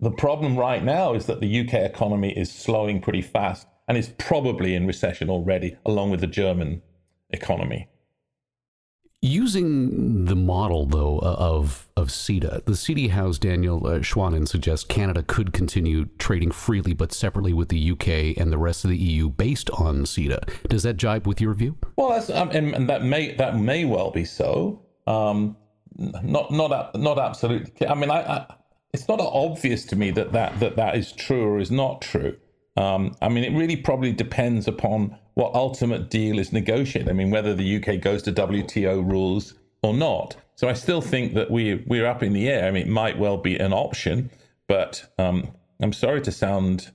The 0.00 0.10
problem 0.12 0.56
right 0.56 0.82
now 0.82 1.14
is 1.14 1.26
that 1.26 1.40
the 1.40 1.60
UK 1.60 1.74
economy 1.74 2.36
is 2.36 2.50
slowing 2.50 3.00
pretty 3.00 3.22
fast 3.22 3.66
and 3.86 3.98
is 3.98 4.12
probably 4.18 4.74
in 4.74 4.86
recession 4.86 5.28
already, 5.28 5.76
along 5.84 6.10
with 6.10 6.20
the 6.20 6.26
German 6.26 6.82
economy. 7.30 7.88
Using 9.20 10.26
the 10.26 10.36
model, 10.36 10.86
though, 10.86 11.18
uh, 11.18 11.34
of, 11.38 11.88
of 11.96 12.06
CETA, 12.08 12.64
the 12.66 12.76
C.D. 12.76 13.08
Howe's 13.08 13.40
Daniel 13.40 13.84
uh, 13.84 14.00
suggests 14.46 14.84
Canada 14.84 15.24
could 15.24 15.52
continue 15.52 16.04
trading 16.18 16.52
freely 16.52 16.92
but 16.92 17.12
separately 17.12 17.52
with 17.52 17.68
the 17.68 17.90
UK 17.90 18.40
and 18.40 18.52
the 18.52 18.58
rest 18.58 18.84
of 18.84 18.90
the 18.90 18.96
EU 18.96 19.28
based 19.28 19.70
on 19.70 20.04
CETA. 20.04 20.48
Does 20.68 20.84
that 20.84 20.98
jibe 20.98 21.26
with 21.26 21.40
your 21.40 21.52
view? 21.54 21.76
Well, 21.96 22.10
Well, 22.10 22.20
that's, 22.20 22.30
um, 22.30 22.50
and, 22.50 22.72
and, 22.76 22.88
that 22.88 23.02
may 23.02 23.34
that 23.34 23.58
may 23.58 23.84
well 23.84 24.12
be 24.12 24.24
so. 24.24 24.82
Um, 25.08 25.56
not 25.96 26.52
not 26.52 26.94
not 26.94 27.18
absolutely. 27.18 27.88
I 27.88 27.94
mean, 27.94 28.12
I, 28.12 28.20
I, 28.20 28.54
it's 28.94 29.08
not 29.08 29.18
obvious 29.20 29.84
to 29.86 29.96
me 29.96 30.12
that 30.12 30.30
that 30.30 30.60
that 30.60 30.76
that 30.76 30.96
is 30.96 31.10
true 31.10 31.42
or 31.42 31.58
is 31.58 31.72
not 31.72 32.02
true. 32.02 32.36
Um, 32.78 33.16
I 33.20 33.28
mean, 33.28 33.42
it 33.42 33.52
really 33.58 33.74
probably 33.74 34.12
depends 34.12 34.68
upon 34.68 35.18
what 35.34 35.52
ultimate 35.54 36.10
deal 36.10 36.38
is 36.38 36.52
negotiated. 36.52 37.08
I 37.08 37.12
mean, 37.12 37.30
whether 37.30 37.52
the 37.52 37.76
UK 37.76 38.00
goes 38.00 38.22
to 38.22 38.32
WTO 38.32 39.04
rules 39.04 39.54
or 39.82 39.92
not. 39.92 40.36
So 40.54 40.68
I 40.68 40.74
still 40.74 41.00
think 41.00 41.34
that 41.34 41.50
we 41.50 41.84
we're 41.88 42.06
up 42.06 42.22
in 42.22 42.32
the 42.32 42.48
air. 42.48 42.68
I 42.68 42.70
mean, 42.70 42.82
it 42.82 42.88
might 42.88 43.18
well 43.18 43.36
be 43.36 43.56
an 43.56 43.72
option, 43.72 44.30
but 44.68 45.04
um, 45.18 45.48
I'm 45.80 45.92
sorry 45.92 46.20
to 46.22 46.30
sound 46.30 46.92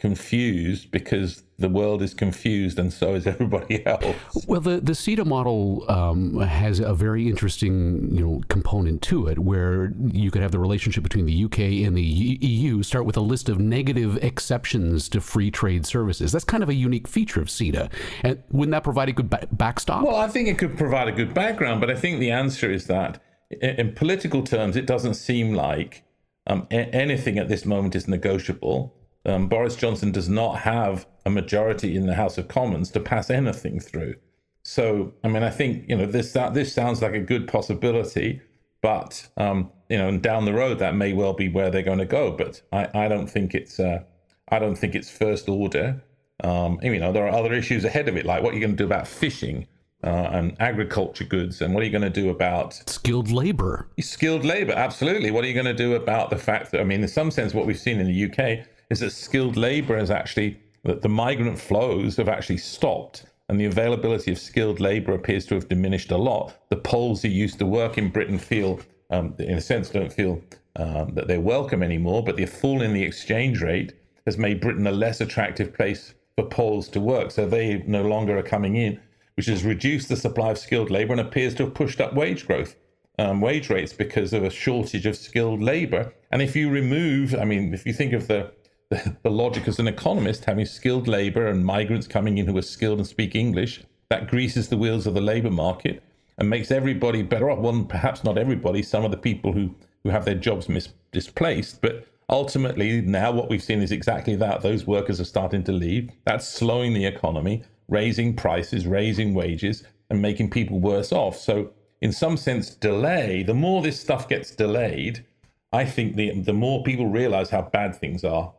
confused 0.00 0.90
because 0.90 1.42
the 1.58 1.68
world 1.68 2.00
is 2.02 2.14
confused 2.14 2.78
and 2.78 2.90
so 2.90 3.14
is 3.14 3.26
everybody 3.34 3.86
else. 3.86 4.16
Well, 4.46 4.60
the, 4.60 4.80
the 4.80 4.92
CETA 4.92 5.26
model 5.26 5.84
um, 5.90 6.40
has 6.40 6.80
a 6.80 6.94
very 6.94 7.28
interesting 7.28 8.08
you 8.16 8.26
know 8.26 8.40
component 8.48 9.02
to 9.02 9.28
it 9.28 9.38
where 9.38 9.92
you 10.06 10.30
could 10.30 10.42
have 10.42 10.52
the 10.52 10.58
relationship 10.58 11.02
between 11.02 11.26
the 11.26 11.44
UK 11.44 11.58
and 11.86 11.96
the 11.96 12.02
EU 12.02 12.82
start 12.82 13.04
with 13.04 13.16
a 13.16 13.20
list 13.20 13.48
of 13.48 13.58
negative 13.60 14.16
exceptions 14.24 15.08
to 15.10 15.20
free 15.20 15.50
trade 15.50 15.84
services. 15.86 16.32
That's 16.32 16.44
kind 16.44 16.62
of 16.62 16.70
a 16.70 16.74
unique 16.74 17.06
feature 17.06 17.42
of 17.42 17.48
CETA. 17.48 17.92
And 18.24 18.42
wouldn't 18.50 18.72
that 18.72 18.84
provide 18.84 19.10
a 19.10 19.12
good 19.12 19.28
ba- 19.28 19.46
backstop? 19.52 20.02
Well, 20.02 20.16
I 20.16 20.28
think 20.28 20.48
it 20.48 20.58
could 20.58 20.78
provide 20.78 21.08
a 21.08 21.12
good 21.12 21.34
background, 21.34 21.80
but 21.80 21.90
I 21.90 21.94
think 21.94 22.20
the 22.20 22.30
answer 22.30 22.70
is 22.70 22.86
that 22.86 23.22
in, 23.50 23.70
in 23.70 23.92
political 23.92 24.42
terms, 24.42 24.76
it 24.76 24.86
doesn't 24.86 25.14
seem 25.14 25.52
like 25.52 26.04
um, 26.46 26.66
a- 26.70 26.94
anything 26.94 27.38
at 27.38 27.48
this 27.48 27.66
moment 27.66 27.94
is 27.94 28.08
negotiable 28.08 28.96
um, 29.26 29.48
Boris 29.48 29.76
Johnson 29.76 30.12
does 30.12 30.28
not 30.28 30.60
have 30.60 31.06
a 31.26 31.30
majority 31.30 31.96
in 31.96 32.06
the 32.06 32.14
House 32.14 32.38
of 32.38 32.48
Commons 32.48 32.90
to 32.92 33.00
pass 33.00 33.30
anything 33.30 33.80
through. 33.80 34.14
So, 34.62 35.12
I 35.24 35.28
mean, 35.28 35.42
I 35.42 35.50
think 35.50 35.88
you 35.88 35.96
know 35.96 36.06
this 36.06 36.32
that 36.32 36.54
this 36.54 36.72
sounds 36.72 37.02
like 37.02 37.14
a 37.14 37.20
good 37.20 37.48
possibility, 37.48 38.40
but 38.82 39.28
um, 39.36 39.70
you 39.88 39.98
know, 39.98 40.08
and 40.08 40.22
down 40.22 40.44
the 40.44 40.52
road 40.52 40.78
that 40.78 40.94
may 40.94 41.12
well 41.12 41.32
be 41.32 41.48
where 41.48 41.70
they're 41.70 41.82
going 41.82 41.98
to 41.98 42.06
go. 42.06 42.30
But 42.32 42.62
I, 42.72 42.88
I 42.94 43.08
don't 43.08 43.26
think 43.26 43.54
it's 43.54 43.80
uh, 43.80 44.04
I 44.48 44.58
don't 44.58 44.76
think 44.76 44.94
it's 44.94 45.10
first 45.10 45.48
order. 45.48 46.02
Um, 46.42 46.78
you 46.82 46.98
know, 46.98 47.12
there 47.12 47.26
are 47.26 47.36
other 47.36 47.52
issues 47.52 47.84
ahead 47.84 48.08
of 48.08 48.16
it, 48.16 48.24
like 48.24 48.42
what 48.42 48.54
you're 48.54 48.60
going 48.60 48.76
to 48.76 48.76
do 48.76 48.86
about 48.86 49.06
fishing 49.06 49.66
uh, 50.02 50.30
and 50.32 50.56
agriculture 50.58 51.24
goods, 51.24 51.60
and 51.60 51.74
what 51.74 51.82
are 51.82 51.86
you 51.86 51.92
going 51.92 52.00
to 52.00 52.10
do 52.10 52.30
about 52.30 52.74
skilled 52.88 53.30
labor? 53.30 53.88
Skilled 54.00 54.44
labor, 54.44 54.72
absolutely. 54.72 55.30
What 55.30 55.44
are 55.44 55.48
you 55.48 55.54
going 55.54 55.66
to 55.66 55.74
do 55.74 55.94
about 55.94 56.30
the 56.30 56.38
fact 56.38 56.70
that 56.72 56.80
I 56.80 56.84
mean, 56.84 57.02
in 57.02 57.08
some 57.08 57.30
sense, 57.30 57.52
what 57.52 57.66
we've 57.66 57.78
seen 57.78 58.00
in 58.00 58.06
the 58.06 58.24
UK 58.30 58.66
is 58.90 59.00
that 59.00 59.10
skilled 59.10 59.56
labor 59.56 59.96
has 59.96 60.10
actually, 60.10 60.60
that 60.84 61.02
the 61.02 61.08
migrant 61.08 61.58
flows 61.58 62.16
have 62.16 62.28
actually 62.28 62.58
stopped 62.58 63.24
and 63.50 63.60
the 63.60 63.64
availability 63.64 64.30
of 64.30 64.38
skilled 64.38 64.78
labor 64.78 65.12
appears 65.12 65.44
to 65.44 65.56
have 65.56 65.68
diminished 65.68 66.12
a 66.12 66.16
lot. 66.16 66.54
The 66.68 66.76
Poles 66.76 67.22
who 67.22 67.28
used 67.28 67.58
to 67.58 67.66
work 67.66 67.98
in 67.98 68.08
Britain 68.08 68.38
feel, 68.38 68.78
um, 69.10 69.34
in 69.40 69.58
a 69.58 69.60
sense, 69.60 69.90
don't 69.90 70.12
feel 70.12 70.40
um, 70.76 71.14
that 71.14 71.26
they're 71.26 71.40
welcome 71.40 71.82
anymore, 71.82 72.22
but 72.22 72.36
the 72.36 72.46
fall 72.46 72.80
in 72.80 72.92
the 72.92 73.02
exchange 73.02 73.60
rate 73.60 73.92
has 74.24 74.38
made 74.38 74.60
Britain 74.60 74.86
a 74.86 74.92
less 74.92 75.20
attractive 75.20 75.74
place 75.74 76.14
for 76.36 76.46
Poles 76.48 76.88
to 76.90 77.00
work. 77.00 77.32
So 77.32 77.44
they 77.44 77.82
no 77.88 78.02
longer 78.02 78.38
are 78.38 78.42
coming 78.42 78.76
in, 78.76 79.00
which 79.34 79.46
has 79.46 79.64
reduced 79.64 80.08
the 80.08 80.16
supply 80.16 80.50
of 80.50 80.58
skilled 80.58 80.90
labor 80.92 81.12
and 81.12 81.20
appears 81.20 81.56
to 81.56 81.64
have 81.64 81.74
pushed 81.74 82.00
up 82.00 82.14
wage 82.14 82.46
growth. 82.46 82.76
Um, 83.18 83.40
wage 83.40 83.68
rates 83.68 83.92
because 83.92 84.32
of 84.32 84.44
a 84.44 84.50
shortage 84.50 85.06
of 85.06 85.16
skilled 85.16 85.60
labor. 85.60 86.14
And 86.30 86.40
if 86.40 86.54
you 86.54 86.70
remove, 86.70 87.34
I 87.34 87.44
mean, 87.44 87.74
if 87.74 87.84
you 87.84 87.92
think 87.92 88.12
of 88.12 88.28
the 88.28 88.52
the 89.22 89.30
logic 89.30 89.68
as 89.68 89.78
an 89.78 89.86
economist, 89.86 90.44
having 90.46 90.66
skilled 90.66 91.06
labor 91.06 91.46
and 91.46 91.64
migrants 91.64 92.08
coming 92.08 92.38
in 92.38 92.46
who 92.46 92.56
are 92.58 92.62
skilled 92.62 92.98
and 92.98 93.06
speak 93.06 93.36
English, 93.36 93.82
that 94.08 94.26
greases 94.26 94.68
the 94.68 94.76
wheels 94.76 95.06
of 95.06 95.14
the 95.14 95.20
labor 95.20 95.50
market 95.50 96.02
and 96.38 96.50
makes 96.50 96.72
everybody 96.72 97.22
better 97.22 97.50
off. 97.50 97.60
One, 97.60 97.84
perhaps 97.86 98.24
not 98.24 98.36
everybody, 98.36 98.82
some 98.82 99.04
of 99.04 99.12
the 99.12 99.16
people 99.16 99.52
who, 99.52 99.72
who 100.02 100.10
have 100.10 100.24
their 100.24 100.34
jobs 100.34 100.68
mis- 100.68 100.88
displaced, 101.12 101.80
but 101.80 102.04
ultimately 102.28 103.00
now 103.00 103.30
what 103.30 103.48
we've 103.48 103.62
seen 103.62 103.80
is 103.80 103.92
exactly 103.92 104.34
that. 104.36 104.60
Those 104.60 104.88
workers 104.88 105.20
are 105.20 105.24
starting 105.24 105.62
to 105.64 105.72
leave. 105.72 106.10
That's 106.24 106.48
slowing 106.48 106.92
the 106.92 107.06
economy, 107.06 107.62
raising 107.88 108.34
prices, 108.34 108.88
raising 108.88 109.34
wages, 109.34 109.84
and 110.08 110.20
making 110.20 110.50
people 110.50 110.80
worse 110.80 111.12
off. 111.12 111.36
So, 111.36 111.70
in 112.00 112.10
some 112.10 112.36
sense, 112.36 112.70
delay, 112.70 113.44
the 113.44 113.54
more 113.54 113.82
this 113.82 114.00
stuff 114.00 114.28
gets 114.28 114.50
delayed, 114.50 115.24
I 115.72 115.84
think 115.84 116.16
the, 116.16 116.40
the 116.40 116.54
more 116.54 116.82
people 116.82 117.06
realize 117.06 117.50
how 117.50 117.62
bad 117.62 117.94
things 117.94 118.24
are 118.24 118.52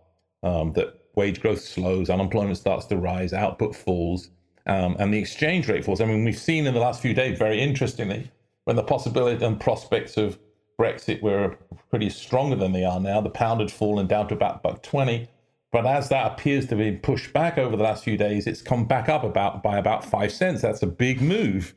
um, 0.43 0.74
that 0.74 1.01
wage 1.15 1.41
growth 1.41 1.62
slows, 1.62 2.10
unemployment 2.10 2.57
starts 2.57 2.86
to 2.88 2.98
rise, 2.98 3.33
output 3.33 3.75
falls, 3.75 4.29
um, 4.67 4.95
and 5.00 5.13
the 5.13 5.17
exchange 5.17 5.67
rate 5.67 5.83
falls. 5.83 6.01
I 6.01 6.05
mean, 6.05 6.24
we've 6.24 6.38
seen 6.38 6.67
in 6.67 6.74
the 6.74 6.79
last 6.79 7.01
few 7.01 7.13
days, 7.13 7.38
very 7.38 7.60
interestingly, 7.60 8.31
when 8.65 8.75
the 8.75 8.83
possibility 8.83 9.43
and 9.43 9.60
prospects 9.60 10.17
of 10.17 10.38
Brexit 10.79 11.21
were 11.21 11.57
pretty 11.89 12.10
stronger 12.10 12.55
than 12.55 12.71
they 12.71 12.86
are 12.86 13.00
now, 13.00 13.21
the 13.21 13.29
pound 13.29 13.60
had 13.60 13.71
fallen 13.71 14.07
down 14.07 14.27
to 14.29 14.36
about 14.36 14.63
buck 14.63 14.81
20. 14.83 15.27
But 15.71 15.86
as 15.86 16.10
that 16.10 16.33
appears 16.33 16.65
to 16.67 16.75
be 16.75 16.91
pushed 16.91 17.31
back 17.33 17.57
over 17.57 17.77
the 17.77 17.83
last 17.83 18.03
few 18.03 18.17
days, 18.17 18.45
it's 18.45 18.62
come 18.62 18.86
back 18.86 19.07
up 19.07 19.24
about 19.24 19.63
by 19.63 19.77
about 19.77 20.03
five 20.03 20.31
cents. 20.31 20.62
That's 20.62 20.81
a 20.81 20.88
big 20.88 21.21
move, 21.21 21.74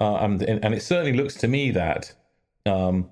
uh, 0.00 0.16
and, 0.16 0.42
and 0.42 0.74
it 0.74 0.82
certainly 0.82 1.12
looks 1.12 1.34
to 1.36 1.48
me 1.48 1.70
that 1.70 2.12
um, 2.66 3.08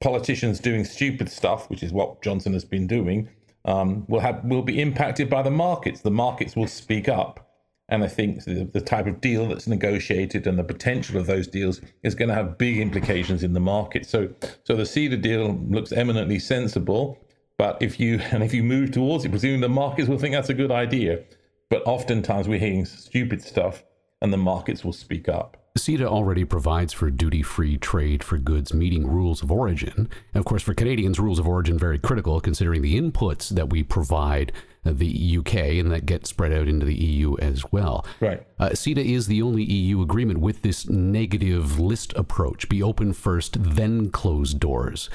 politicians 0.00 0.58
doing 0.58 0.84
stupid 0.84 1.30
stuff, 1.30 1.70
which 1.70 1.84
is 1.84 1.92
what 1.92 2.20
Johnson 2.20 2.52
has 2.52 2.64
been 2.64 2.88
doing, 2.88 3.28
um, 3.66 4.06
will 4.08 4.20
have 4.20 4.44
will 4.44 4.62
be 4.62 4.80
impacted 4.80 5.28
by 5.28 5.42
the 5.42 5.50
markets. 5.50 6.00
The 6.00 6.10
markets 6.10 6.56
will 6.56 6.68
speak 6.68 7.08
up, 7.08 7.50
and 7.88 8.02
I 8.02 8.08
think 8.08 8.44
the, 8.44 8.64
the 8.72 8.80
type 8.80 9.06
of 9.06 9.20
deal 9.20 9.48
that's 9.48 9.66
negotiated 9.66 10.46
and 10.46 10.58
the 10.58 10.64
potential 10.64 11.18
of 11.18 11.26
those 11.26 11.46
deals 11.46 11.80
is 12.02 12.14
going 12.14 12.28
to 12.28 12.34
have 12.34 12.58
big 12.58 12.78
implications 12.78 13.42
in 13.42 13.52
the 13.52 13.60
market. 13.60 14.06
So, 14.06 14.30
so 14.64 14.76
the 14.76 14.84
CETA 14.84 15.20
deal 15.20 15.52
looks 15.68 15.92
eminently 15.92 16.38
sensible, 16.38 17.18
but 17.58 17.76
if 17.82 18.00
you 18.00 18.20
and 18.30 18.42
if 18.42 18.54
you 18.54 18.62
move 18.62 18.92
towards 18.92 19.24
it, 19.24 19.30
presuming 19.30 19.60
the 19.60 19.68
markets 19.68 20.08
will 20.08 20.18
think 20.18 20.34
that's 20.34 20.50
a 20.50 20.54
good 20.54 20.70
idea, 20.70 21.24
but 21.68 21.82
oftentimes 21.86 22.48
we're 22.48 22.60
hearing 22.60 22.84
stupid 22.84 23.42
stuff, 23.42 23.84
and 24.22 24.32
the 24.32 24.38
markets 24.38 24.84
will 24.84 24.92
speak 24.92 25.28
up. 25.28 25.65
CETA 25.76 26.06
already 26.06 26.44
provides 26.44 26.92
for 26.92 27.10
duty 27.10 27.42
free 27.42 27.76
trade 27.76 28.22
for 28.22 28.38
goods 28.38 28.74
meeting 28.74 29.06
rules 29.06 29.42
of 29.42 29.50
origin. 29.50 29.92
And 29.96 30.40
of 30.40 30.44
course, 30.44 30.62
for 30.62 30.74
Canadians, 30.74 31.18
rules 31.18 31.38
of 31.38 31.46
origin 31.46 31.78
very 31.78 31.98
critical 31.98 32.40
considering 32.40 32.82
the 32.82 33.00
inputs 33.00 33.48
that 33.50 33.70
we 33.70 33.82
provide 33.82 34.52
the 34.84 35.38
UK 35.38 35.54
and 35.54 35.90
that 35.90 36.06
get 36.06 36.26
spread 36.26 36.52
out 36.52 36.68
into 36.68 36.86
the 36.86 36.94
EU 36.94 37.36
as 37.38 37.70
well. 37.72 38.06
Right. 38.20 38.46
Uh, 38.58 38.70
CETA 38.70 39.04
is 39.04 39.26
the 39.26 39.42
only 39.42 39.64
EU 39.64 40.02
agreement 40.02 40.40
with 40.40 40.62
this 40.62 40.88
negative 40.88 41.78
list 41.78 42.12
approach 42.14 42.68
be 42.68 42.82
open 42.82 43.12
first, 43.12 43.56
then 43.58 44.10
close 44.10 44.54
doors. 44.54 45.10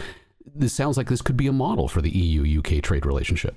This 0.54 0.74
sounds 0.74 0.98
like 0.98 1.08
this 1.08 1.22
could 1.22 1.38
be 1.38 1.48
a 1.48 1.54
model 1.54 1.88
for 1.88 2.02
the 2.02 2.10
EU 2.10 2.60
UK 2.60 2.84
trade 2.84 3.06
relationship. 3.06 3.56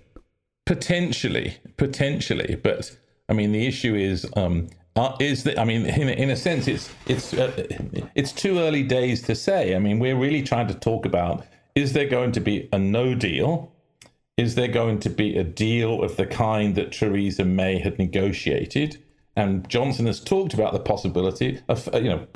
Potentially, 0.67 1.59
potentially. 1.77 2.57
But 2.57 2.97
I 3.29 3.33
mean, 3.33 3.53
the 3.53 3.67
issue 3.67 3.95
is 3.95 4.27
um, 4.37 4.69
uh, 4.97 5.17
is 5.19 5.45
that 5.45 5.59
I 5.59 5.65
mean, 5.65 5.87
in, 5.87 6.09
in 6.09 6.31
a 6.31 6.37
sense, 6.37 6.69
it's 6.69 6.91
it's 7.07 7.33
uh, 7.35 7.67
it's 8.15 8.33
too 8.33 8.59
early 8.59 8.83
days 8.83 9.23
to 9.23 9.35
say. 9.35 9.75
I 9.75 9.79
mean, 9.79 9.99
we're 9.99 10.17
really 10.17 10.43
trying 10.43 10.69
to 10.69 10.75
talk 10.75 11.05
about: 11.05 11.45
is 11.75 11.93
there 11.93 12.09
going 12.09 12.33
to 12.33 12.41
be 12.41 12.69
a 12.73 12.79
no 12.79 13.15
deal? 13.15 13.73
Is 14.37 14.55
there 14.57 14.69
going 14.69 14.99
to 15.01 15.11
be 15.11 15.37
a 15.37 15.45
deal 15.45 16.03
of 16.03 16.17
the 16.17 16.27
kind 16.27 16.75
that 16.75 16.93
Theresa 16.93 17.45
May 17.45 17.79
had 17.79 17.99
negotiated? 17.99 19.03
And 19.37 19.69
Johnson 19.69 20.07
has 20.07 20.21
talked 20.21 20.55
about 20.55 20.73
the 20.73 20.81
possibility 20.81 21.61
of 21.69 21.93
uh, 21.93 21.99
you 21.99 22.11
know 22.11 22.27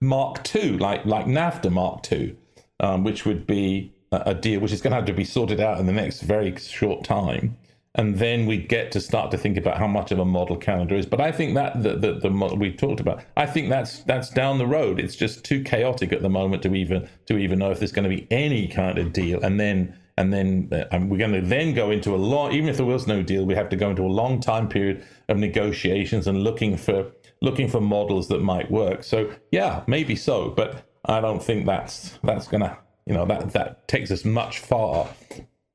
Mark 0.00 0.42
Two, 0.42 0.78
like 0.78 1.04
like 1.04 1.26
NAFTA 1.26 1.70
Mark 1.70 2.02
Two, 2.02 2.36
um, 2.80 3.04
which 3.04 3.26
would 3.26 3.46
be 3.46 3.92
a, 4.10 4.22
a 4.26 4.34
deal 4.34 4.60
which 4.60 4.72
is 4.72 4.80
going 4.80 4.92
to 4.92 4.96
have 4.96 5.06
to 5.06 5.12
be 5.12 5.24
sorted 5.24 5.60
out 5.60 5.78
in 5.78 5.86
the 5.86 5.92
next 5.92 6.22
very 6.22 6.56
short 6.56 7.04
time 7.04 7.56
and 7.96 8.16
then 8.16 8.46
we 8.46 8.58
get 8.58 8.92
to 8.92 9.00
start 9.00 9.30
to 9.30 9.38
think 9.38 9.56
about 9.56 9.78
how 9.78 9.86
much 9.86 10.12
of 10.12 10.18
a 10.18 10.24
model 10.24 10.56
Canada 10.56 10.96
is. 10.96 11.06
But 11.06 11.20
I 11.20 11.32
think 11.32 11.54
that 11.54 11.82
the 11.82 11.96
the, 11.96 12.12
the 12.14 12.30
model 12.30 12.58
we 12.58 12.72
talked 12.72 13.00
about, 13.00 13.24
I 13.36 13.46
think 13.46 13.68
that's 13.68 14.00
that's 14.00 14.30
down 14.30 14.58
the 14.58 14.66
road. 14.66 15.00
It's 15.00 15.16
just 15.16 15.44
too 15.44 15.62
chaotic 15.62 16.12
at 16.12 16.22
the 16.22 16.28
moment 16.28 16.62
to 16.62 16.74
even 16.74 17.08
to 17.26 17.38
even 17.38 17.58
know 17.58 17.70
if 17.70 17.78
there's 17.78 17.92
going 17.92 18.08
to 18.08 18.14
be 18.14 18.26
any 18.30 18.68
kind 18.68 18.98
of 18.98 19.12
deal. 19.12 19.42
And 19.42 19.58
then 19.58 19.98
and 20.18 20.32
then 20.32 20.68
uh, 20.72 20.98
we're 21.02 21.18
going 21.18 21.32
to 21.32 21.42
then 21.42 21.74
go 21.74 21.90
into 21.90 22.14
a 22.14 22.16
long. 22.16 22.52
Even 22.52 22.68
if 22.68 22.76
there 22.76 22.86
was 22.86 23.06
no 23.06 23.22
deal, 23.22 23.44
we 23.44 23.54
have 23.54 23.68
to 23.70 23.76
go 23.76 23.90
into 23.90 24.02
a 24.02 24.08
long 24.08 24.40
time 24.40 24.68
period 24.68 25.04
of 25.28 25.38
negotiations 25.38 26.26
and 26.26 26.42
looking 26.42 26.76
for 26.76 27.10
looking 27.42 27.68
for 27.68 27.80
models 27.80 28.28
that 28.28 28.42
might 28.42 28.70
work. 28.70 29.04
So 29.04 29.30
yeah, 29.50 29.84
maybe 29.86 30.16
so, 30.16 30.50
but 30.50 30.86
I 31.04 31.20
don't 31.20 31.42
think 31.42 31.66
that's 31.66 32.18
that's 32.22 32.46
gonna 32.46 32.78
you 33.06 33.14
know 33.14 33.24
that 33.26 33.52
that 33.52 33.88
takes 33.88 34.10
us 34.10 34.24
much 34.24 34.58
far 34.58 35.08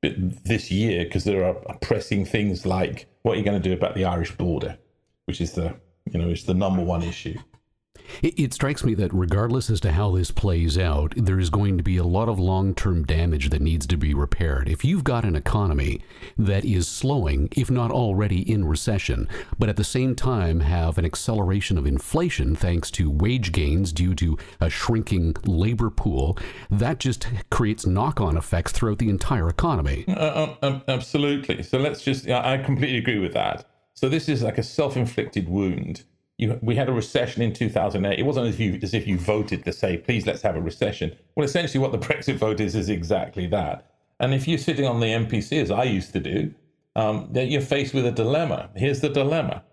this 0.02 0.72
year 0.72 1.04
because 1.04 1.24
there 1.24 1.46
are 1.46 1.54
pressing 1.82 2.26
things 2.26 2.66
like 2.66 3.08
what 3.22 3.34
are 3.34 3.38
you 3.38 3.44
going 3.44 3.62
to 3.62 3.70
do 3.70 3.74
about 3.74 3.96
the 3.96 4.06
Irish 4.06 4.36
border, 4.36 4.78
which 5.26 5.40
is 5.40 5.54
the 5.54 5.76
you 6.12 6.20
know 6.20 6.30
is 6.30 6.46
the 6.46 6.54
number 6.54 6.84
one 6.84 7.04
issue. 7.04 7.38
It, 8.22 8.40
it, 8.40 8.54
strikes 8.54 8.84
me 8.84 8.94
that 8.96 9.14
regardless 9.14 9.70
as 9.70 9.80
to 9.82 9.92
how 9.92 10.12
this 10.12 10.32
plays 10.32 10.78
out, 10.78 11.14
there 11.16 11.40
is 11.40 11.50
going 11.50 11.78
to 11.78 11.84
be 11.84 11.98
a 11.98 12.04
lot 12.04 12.30
of 12.30 12.40
long 12.40 12.76
term 12.76 13.04
damage 13.04 13.50
that 13.50 13.62
needs 13.62 13.88
to 13.88 13.98
be 13.98 14.14
repaired. 14.14 14.70
If 14.70 14.84
you've 14.84 15.04
got 15.04 15.26
an 15.26 15.36
economy 15.36 16.02
that 16.38 16.66
is 16.66 16.88
slowing, 16.88 17.50
if 17.56 17.72
not 17.72 17.92
already 17.92 18.50
in 18.50 18.66
recession, 18.66 19.28
but 19.58 19.70
at 19.70 19.78
the 19.78 19.84
same 19.84 20.16
time 20.16 20.62
have 20.62 20.98
an 20.98 21.06
acceleration 21.06 21.78
of 21.78 21.86
inflation 21.86 22.56
thanks 22.56 22.92
to 22.92 23.10
wage 23.10 23.52
gains 23.52 23.92
due 23.92 24.16
to 24.16 24.38
a 24.60 24.70
shrinking 24.70 25.36
labor 25.46 25.90
pool, 25.90 26.38
that 26.70 27.00
just 27.00 27.28
creates 27.50 27.86
knock 27.86 28.22
on 28.22 28.38
effects 28.38 28.72
throughout 28.72 29.00
the 29.00 29.10
entire 29.10 29.50
economy. 29.50 30.06
Uh, 30.08 30.56
um, 30.62 30.82
absolutely. 30.88 31.64
So 31.64 31.78
let's 31.78 32.04
just, 32.04 32.28
I 32.30 32.58
completely 32.58 32.98
agree 32.98 33.20
with 33.20 33.34
that. 33.34 33.66
So 33.94 34.10
this 34.10 34.30
is 34.30 34.42
like 34.42 34.58
a 34.58 34.64
self 34.64 34.98
inflicted 34.98 35.48
wound 35.48 36.04
you, 36.42 36.60
we 36.62 36.76
had 36.76 36.90
a 36.90 36.92
recession 36.92 37.44
in 37.44 37.54
2008. 37.54 38.18
It 38.20 38.24
wasn't 38.24 38.48
as 38.48 38.56
if, 38.56 38.60
you, 38.60 38.80
as 38.82 38.94
if 38.96 39.06
you 39.06 39.18
voted 39.18 39.64
to 39.64 39.72
say, 39.72 39.98
please, 39.98 40.26
let's 40.26 40.42
have 40.42 40.56
a 40.56 40.62
recession. 40.62 41.16
Well, 41.36 41.46
essentially, 41.46 41.80
what 41.80 41.92
the 41.92 42.00
Brexit 42.00 42.38
vote 42.38 42.60
is, 42.60 42.76
is 42.76 42.90
exactly 42.90 43.46
that. 43.48 43.92
And 44.20 44.34
if 44.34 44.48
you're 44.48 44.58
sitting 44.58 44.86
on 44.86 45.00
the 45.00 45.06
MPC, 45.06 45.62
as 45.62 45.70
I 45.70 45.84
used 45.84 46.14
to 46.14 46.20
do, 46.20 46.54
um, 46.96 47.30
then 47.32 47.50
you're 47.50 47.62
faced 47.62 47.94
with 47.94 48.08
a 48.08 48.12
dilemma. 48.12 48.72
Here's 48.76 49.00
the 49.00 49.10
dilemma 49.10 49.64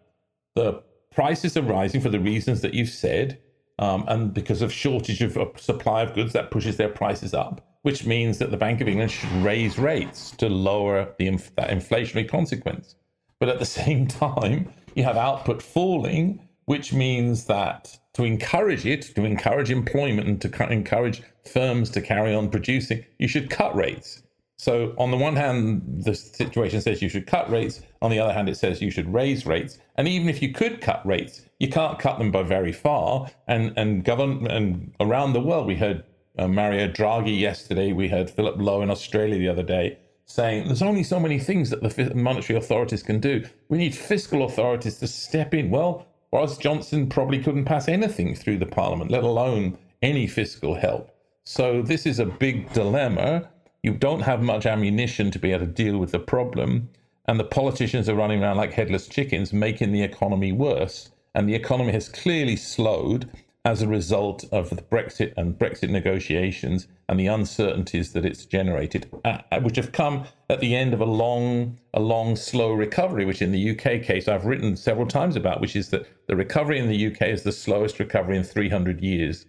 the 0.55 0.83
prices 1.11 1.57
are 1.57 1.63
rising 1.63 2.01
for 2.01 2.11
the 2.11 2.21
reasons 2.21 2.61
that 2.61 2.75
you've 2.75 2.89
said, 2.89 3.41
um, 3.79 4.05
and 4.09 4.35
because 4.35 4.61
of 4.61 4.73
shortage 4.73 5.23
of, 5.23 5.37
of 5.39 5.59
supply 5.59 6.03
of 6.03 6.15
goods, 6.15 6.33
that 6.35 6.51
pushes 6.51 6.77
their 6.77 6.89
prices 6.89 7.33
up, 7.33 7.79
which 7.83 8.05
means 8.05 8.39
that 8.39 8.51
the 8.51 8.57
Bank 8.57 8.81
of 8.81 8.89
England 8.89 9.11
should 9.11 9.31
raise 9.43 9.79
rates 9.79 10.33
to 10.33 10.49
lower 10.49 11.15
the 11.19 11.29
inf- 11.29 11.55
that 11.57 11.71
inflationary 11.71 12.29
consequence. 12.29 12.97
But 13.41 13.49
at 13.49 13.59
the 13.59 13.67
same 13.81 14.07
time, 14.07 14.73
you 14.95 15.05
have 15.05 15.17
output 15.17 15.63
falling, 15.63 16.48
which 16.69 16.93
means 16.93 17.47
that 17.47 17.99
to 18.13 18.25
encourage 18.25 18.85
it, 18.85 19.01
to 19.15 19.25
encourage 19.25 19.71
employment 19.71 20.29
and 20.29 20.39
to 20.43 20.71
encourage 20.71 21.23
firms 21.51 21.89
to 21.89 22.03
carry 22.03 22.35
on 22.35 22.51
producing, 22.51 23.03
you 23.19 23.27
should 23.27 23.49
cut 23.49 23.75
rates. 23.75 24.23
So, 24.59 24.93
on 24.99 25.11
the 25.11 25.17
one 25.17 25.35
hand, 25.35 25.81
the 26.05 26.15
situation 26.15 26.83
says 26.83 27.01
you 27.01 27.09
should 27.09 27.27
cut 27.27 27.49
rates. 27.51 27.81
On 28.03 28.11
the 28.11 28.19
other 28.19 28.35
hand, 28.35 28.51
it 28.51 28.59
says 28.59 28.83
you 28.83 28.91
should 28.91 29.11
raise 29.11 29.47
rates. 29.47 29.79
And 29.97 30.07
even 30.07 30.29
if 30.29 30.43
you 30.43 30.53
could 30.53 30.83
cut 30.83 31.01
rates, 31.07 31.41
you 31.59 31.71
can't 31.71 31.99
cut 31.99 32.19
them 32.19 32.31
by 32.31 32.43
very 32.43 32.73
far. 32.73 33.31
And 33.47 33.73
and 33.79 34.05
government 34.05 34.53
and 34.53 34.93
around 35.01 35.33
the 35.33 35.41
world, 35.41 35.67
we 35.67 35.77
heard 35.77 36.05
uh, 36.39 36.49
Mario 36.49 36.87
Draghi 36.87 37.41
yesterday. 37.41 37.93
We 37.93 38.09
heard 38.09 38.29
Philip 38.29 38.57
Lowe 38.59 38.83
in 38.83 38.91
Australia 38.91 39.39
the 39.39 39.49
other 39.49 39.63
day 39.63 39.97
saying 40.29 40.67
there's 40.67 40.83
only 40.83 41.03
so 41.03 41.19
many 41.19 41.39
things 41.39 41.71
that 41.71 41.83
the 41.83 42.15
monetary 42.15 42.59
authorities 42.59 43.03
can 43.03 43.19
do. 43.19 43.43
We 43.71 43.79
need 43.79 43.95
fiscal 43.95 44.45
authorities 44.45 44.99
to 44.99 45.07
step 45.07 45.55
in. 45.55 45.71
Well, 45.71 46.07
Boris 46.31 46.59
Johnson 46.59 47.09
probably 47.09 47.43
couldn't 47.43 47.65
pass 47.65 47.89
anything 47.89 48.35
through 48.35 48.59
the 48.59 48.67
parliament, 48.67 49.11
let 49.11 49.25
alone 49.25 49.79
any 50.03 50.27
fiscal 50.27 50.75
help. 50.75 51.11
So 51.45 51.81
this 51.81 52.05
is 52.05 52.19
a 52.19 52.27
big 52.27 52.71
dilemma. 52.75 53.49
You 53.83 53.95
don't 53.95 54.21
have 54.21 54.43
much 54.43 54.67
ammunition 54.67 55.31
to 55.31 55.39
be 55.39 55.53
able 55.53 55.65
to 55.65 55.73
deal 55.73 55.97
with 55.97 56.13
the 56.13 56.19
problem. 56.19 56.91
And 57.27 57.41
the 57.41 57.45
politicians 57.45 58.09
are 58.09 58.15
running 58.15 58.43
around 58.43 58.59
like 58.59 58.75
headless 58.75 59.09
chickens, 59.09 59.55
making 59.55 59.93
the 59.93 60.03
economy 60.03 60.53
worse. 60.53 61.11
And 61.35 61.49
the 61.49 61.55
economy 61.55 61.93
has 61.93 62.09
clearly 62.11 62.57
slowed 62.57 63.31
as 63.65 63.81
a 63.81 63.89
result 63.89 64.45
of 64.53 64.69
the 64.69 64.83
Brexit 64.83 65.33
and 65.37 65.59
Brexit 65.59 65.89
negotiations 65.89 66.89
and 67.09 67.19
the 67.19 67.27
uncertainties 67.27 68.13
that 68.13 68.25
it's 68.25 68.45
generated, 68.45 69.11
uh, 69.25 69.39
uh, 69.51 69.61
which 69.61 69.77
have 69.77 69.93
come 69.93 70.25
at 70.51 70.61
the 70.61 70.77
end 70.77 70.93
of 70.93 71.01
a 71.01 71.07
long, 71.07 71.79
a 71.95 72.01
long, 72.01 72.37
slow 72.37 72.73
recovery, 72.73 73.25
which 73.25 73.41
in 73.41 73.51
the 73.51 73.71
UK 73.71 74.03
case 74.03 74.29
I've 74.29 74.45
written 74.45 74.77
several 74.77 75.07
times 75.07 75.35
about, 75.35 75.61
which 75.61 75.75
is 75.75 75.89
that 75.91 76.07
the 76.27 76.37
recovery 76.37 76.79
in 76.79 76.89
the 76.89 77.07
UK 77.07 77.29
is 77.29 77.43
the 77.43 77.53
slowest 77.53 77.99
recovery 77.99 78.37
in 78.37 78.45
300 78.45 79.01
years, 79.01 79.47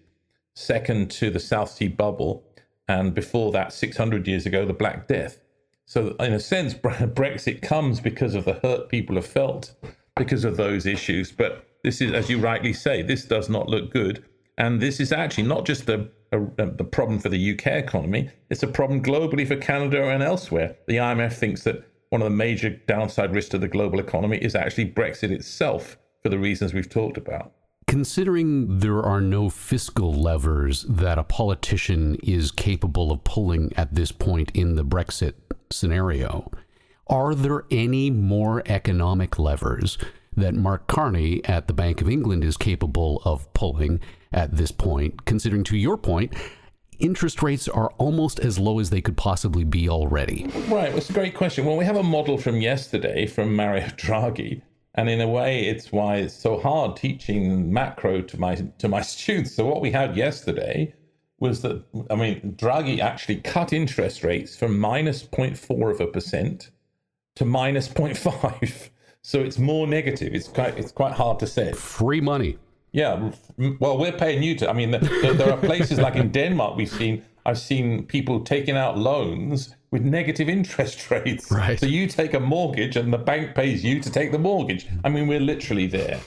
second 0.55 1.11
to 1.11 1.29
the 1.29 1.39
South 1.39 1.69
Sea 1.69 1.89
bubble, 1.89 2.45
and 2.87 3.13
before 3.13 3.51
that, 3.51 3.73
600 3.73 4.27
years 4.27 4.45
ago, 4.45 4.65
the 4.65 4.73
Black 4.73 5.07
Death. 5.07 5.39
So, 5.85 6.15
in 6.19 6.33
a 6.33 6.39
sense, 6.39 6.73
Brexit 6.73 7.61
comes 7.61 7.99
because 7.99 8.35
of 8.35 8.45
the 8.45 8.53
hurt 8.53 8.89
people 8.89 9.15
have 9.15 9.25
felt 9.25 9.73
because 10.15 10.45
of 10.45 10.55
those 10.55 10.85
issues. 10.85 11.31
But 11.31 11.65
this 11.83 11.99
is, 11.99 12.13
as 12.13 12.29
you 12.29 12.39
rightly 12.39 12.73
say, 12.73 13.01
this 13.01 13.25
does 13.25 13.49
not 13.49 13.67
look 13.67 13.91
good. 13.91 14.23
And 14.57 14.81
this 14.81 14.99
is 14.99 15.11
actually 15.11 15.45
not 15.45 15.65
just 15.65 15.85
the 15.85 16.09
a, 16.31 16.65
the 16.65 16.83
problem 16.83 17.19
for 17.19 17.29
the 17.29 17.53
UK 17.53 17.67
economy. 17.67 18.29
It's 18.49 18.63
a 18.63 18.67
problem 18.67 19.01
globally 19.03 19.47
for 19.47 19.55
Canada 19.55 20.09
and 20.09 20.23
elsewhere. 20.23 20.75
The 20.87 20.97
IMF 20.97 21.33
thinks 21.33 21.63
that 21.63 21.83
one 22.09 22.21
of 22.21 22.25
the 22.25 22.35
major 22.35 22.69
downside 22.69 23.33
risks 23.33 23.51
to 23.51 23.57
the 23.57 23.67
global 23.67 23.99
economy 23.99 24.37
is 24.37 24.55
actually 24.55 24.91
Brexit 24.91 25.31
itself, 25.31 25.97
for 26.23 26.29
the 26.29 26.39
reasons 26.39 26.73
we've 26.73 26.89
talked 26.89 27.17
about. 27.17 27.53
Considering 27.87 28.79
there 28.79 29.01
are 29.01 29.21
no 29.21 29.49
fiscal 29.49 30.13
levers 30.13 30.83
that 30.83 31.17
a 31.17 31.23
politician 31.23 32.15
is 32.21 32.51
capable 32.51 33.11
of 33.11 33.23
pulling 33.23 33.73
at 33.75 33.95
this 33.95 34.11
point 34.11 34.51
in 34.53 34.75
the 34.75 34.85
Brexit 34.85 35.33
scenario, 35.71 36.51
are 37.07 37.33
there 37.33 37.65
any 37.71 38.11
more 38.11 38.61
economic 38.67 39.39
levers 39.39 39.97
that 40.35 40.53
Mark 40.53 40.87
Carney 40.87 41.43
at 41.45 41.67
the 41.67 41.73
Bank 41.73 42.01
of 42.01 42.09
England 42.09 42.43
is 42.43 42.57
capable 42.57 43.21
of 43.25 43.51
pulling 43.53 43.99
at 44.31 44.55
this 44.55 44.71
point, 44.71 45.25
considering 45.25 45.63
to 45.65 45.77
your 45.77 45.97
point, 45.97 46.33
interest 46.99 47.41
rates 47.41 47.67
are 47.67 47.89
almost 47.97 48.39
as 48.39 48.59
low 48.59 48.79
as 48.79 48.89
they 48.89 49.01
could 49.01 49.17
possibly 49.17 49.63
be 49.63 49.89
already? 49.89 50.45
Right, 50.67 50.93
it's 50.93 51.09
a 51.09 51.13
great 51.13 51.35
question. 51.35 51.65
Well, 51.65 51.77
we 51.77 51.85
have 51.85 51.95
a 51.95 52.03
model 52.03 52.37
from 52.37 52.61
yesterday 52.61 53.25
from 53.25 53.55
Mario 53.55 53.85
Draghi. 53.87 54.61
And 54.95 55.09
in 55.09 55.21
a 55.21 55.27
way, 55.27 55.67
it's 55.67 55.91
why 55.91 56.17
it's 56.17 56.33
so 56.33 56.59
hard 56.59 56.97
teaching 56.97 57.71
macro 57.71 58.21
to 58.21 58.39
my 58.39 58.55
to 58.55 58.87
my 58.87 59.01
students. 59.13 59.55
So 59.55 59.65
what 59.65 59.81
we 59.81 59.91
had 59.91 60.17
yesterday 60.17 60.93
was 61.39 61.61
that 61.61 61.83
I 62.09 62.15
mean, 62.15 62.55
Draghi 62.57 62.99
actually 62.99 63.37
cut 63.37 63.71
interest 63.71 64.23
rates 64.23 64.57
from 64.57 64.77
minus 64.77 65.23
0.4 65.23 65.91
of 65.91 66.01
a 66.01 66.07
percent 66.07 66.71
to 67.35 67.45
minus 67.45 67.87
0.5. 67.99 68.89
So 69.21 69.41
it's 69.41 69.59
more 69.59 69.85
negative. 69.87 70.33
It's 70.33 70.47
quite 70.47 70.77
it's 70.77 70.91
quite 70.91 71.13
hard 71.13 71.39
to 71.39 71.47
say. 71.47 71.73
Free 71.73 72.21
money. 72.21 72.57
Yeah, 72.91 73.31
well, 73.79 73.99
we're 73.99 74.17
paying 74.17 74.41
you 74.41 74.55
to. 74.55 74.69
I 74.69 74.73
mean, 74.73 74.89
there, 74.89 75.33
there 75.33 75.51
are 75.51 75.57
places 75.57 75.99
like 75.99 76.15
in 76.15 76.31
Denmark 76.31 76.75
we've 76.75 76.89
seen. 76.89 77.23
I've 77.45 77.59
seen 77.59 78.05
people 78.05 78.41
taking 78.41 78.75
out 78.75 78.97
loans 78.97 79.75
with 79.91 80.03
negative 80.03 80.49
interest 80.49 81.11
rates. 81.11 81.51
Right. 81.51 81.79
So 81.79 81.85
you 81.85 82.07
take 82.07 82.33
a 82.33 82.39
mortgage, 82.39 82.95
and 82.95 83.13
the 83.13 83.17
bank 83.17 83.55
pays 83.55 83.83
you 83.83 83.99
to 83.99 84.09
take 84.09 84.31
the 84.31 84.39
mortgage. 84.39 84.87
I 85.03 85.09
mean, 85.09 85.27
we're 85.27 85.39
literally 85.39 85.87
there. 85.87 86.19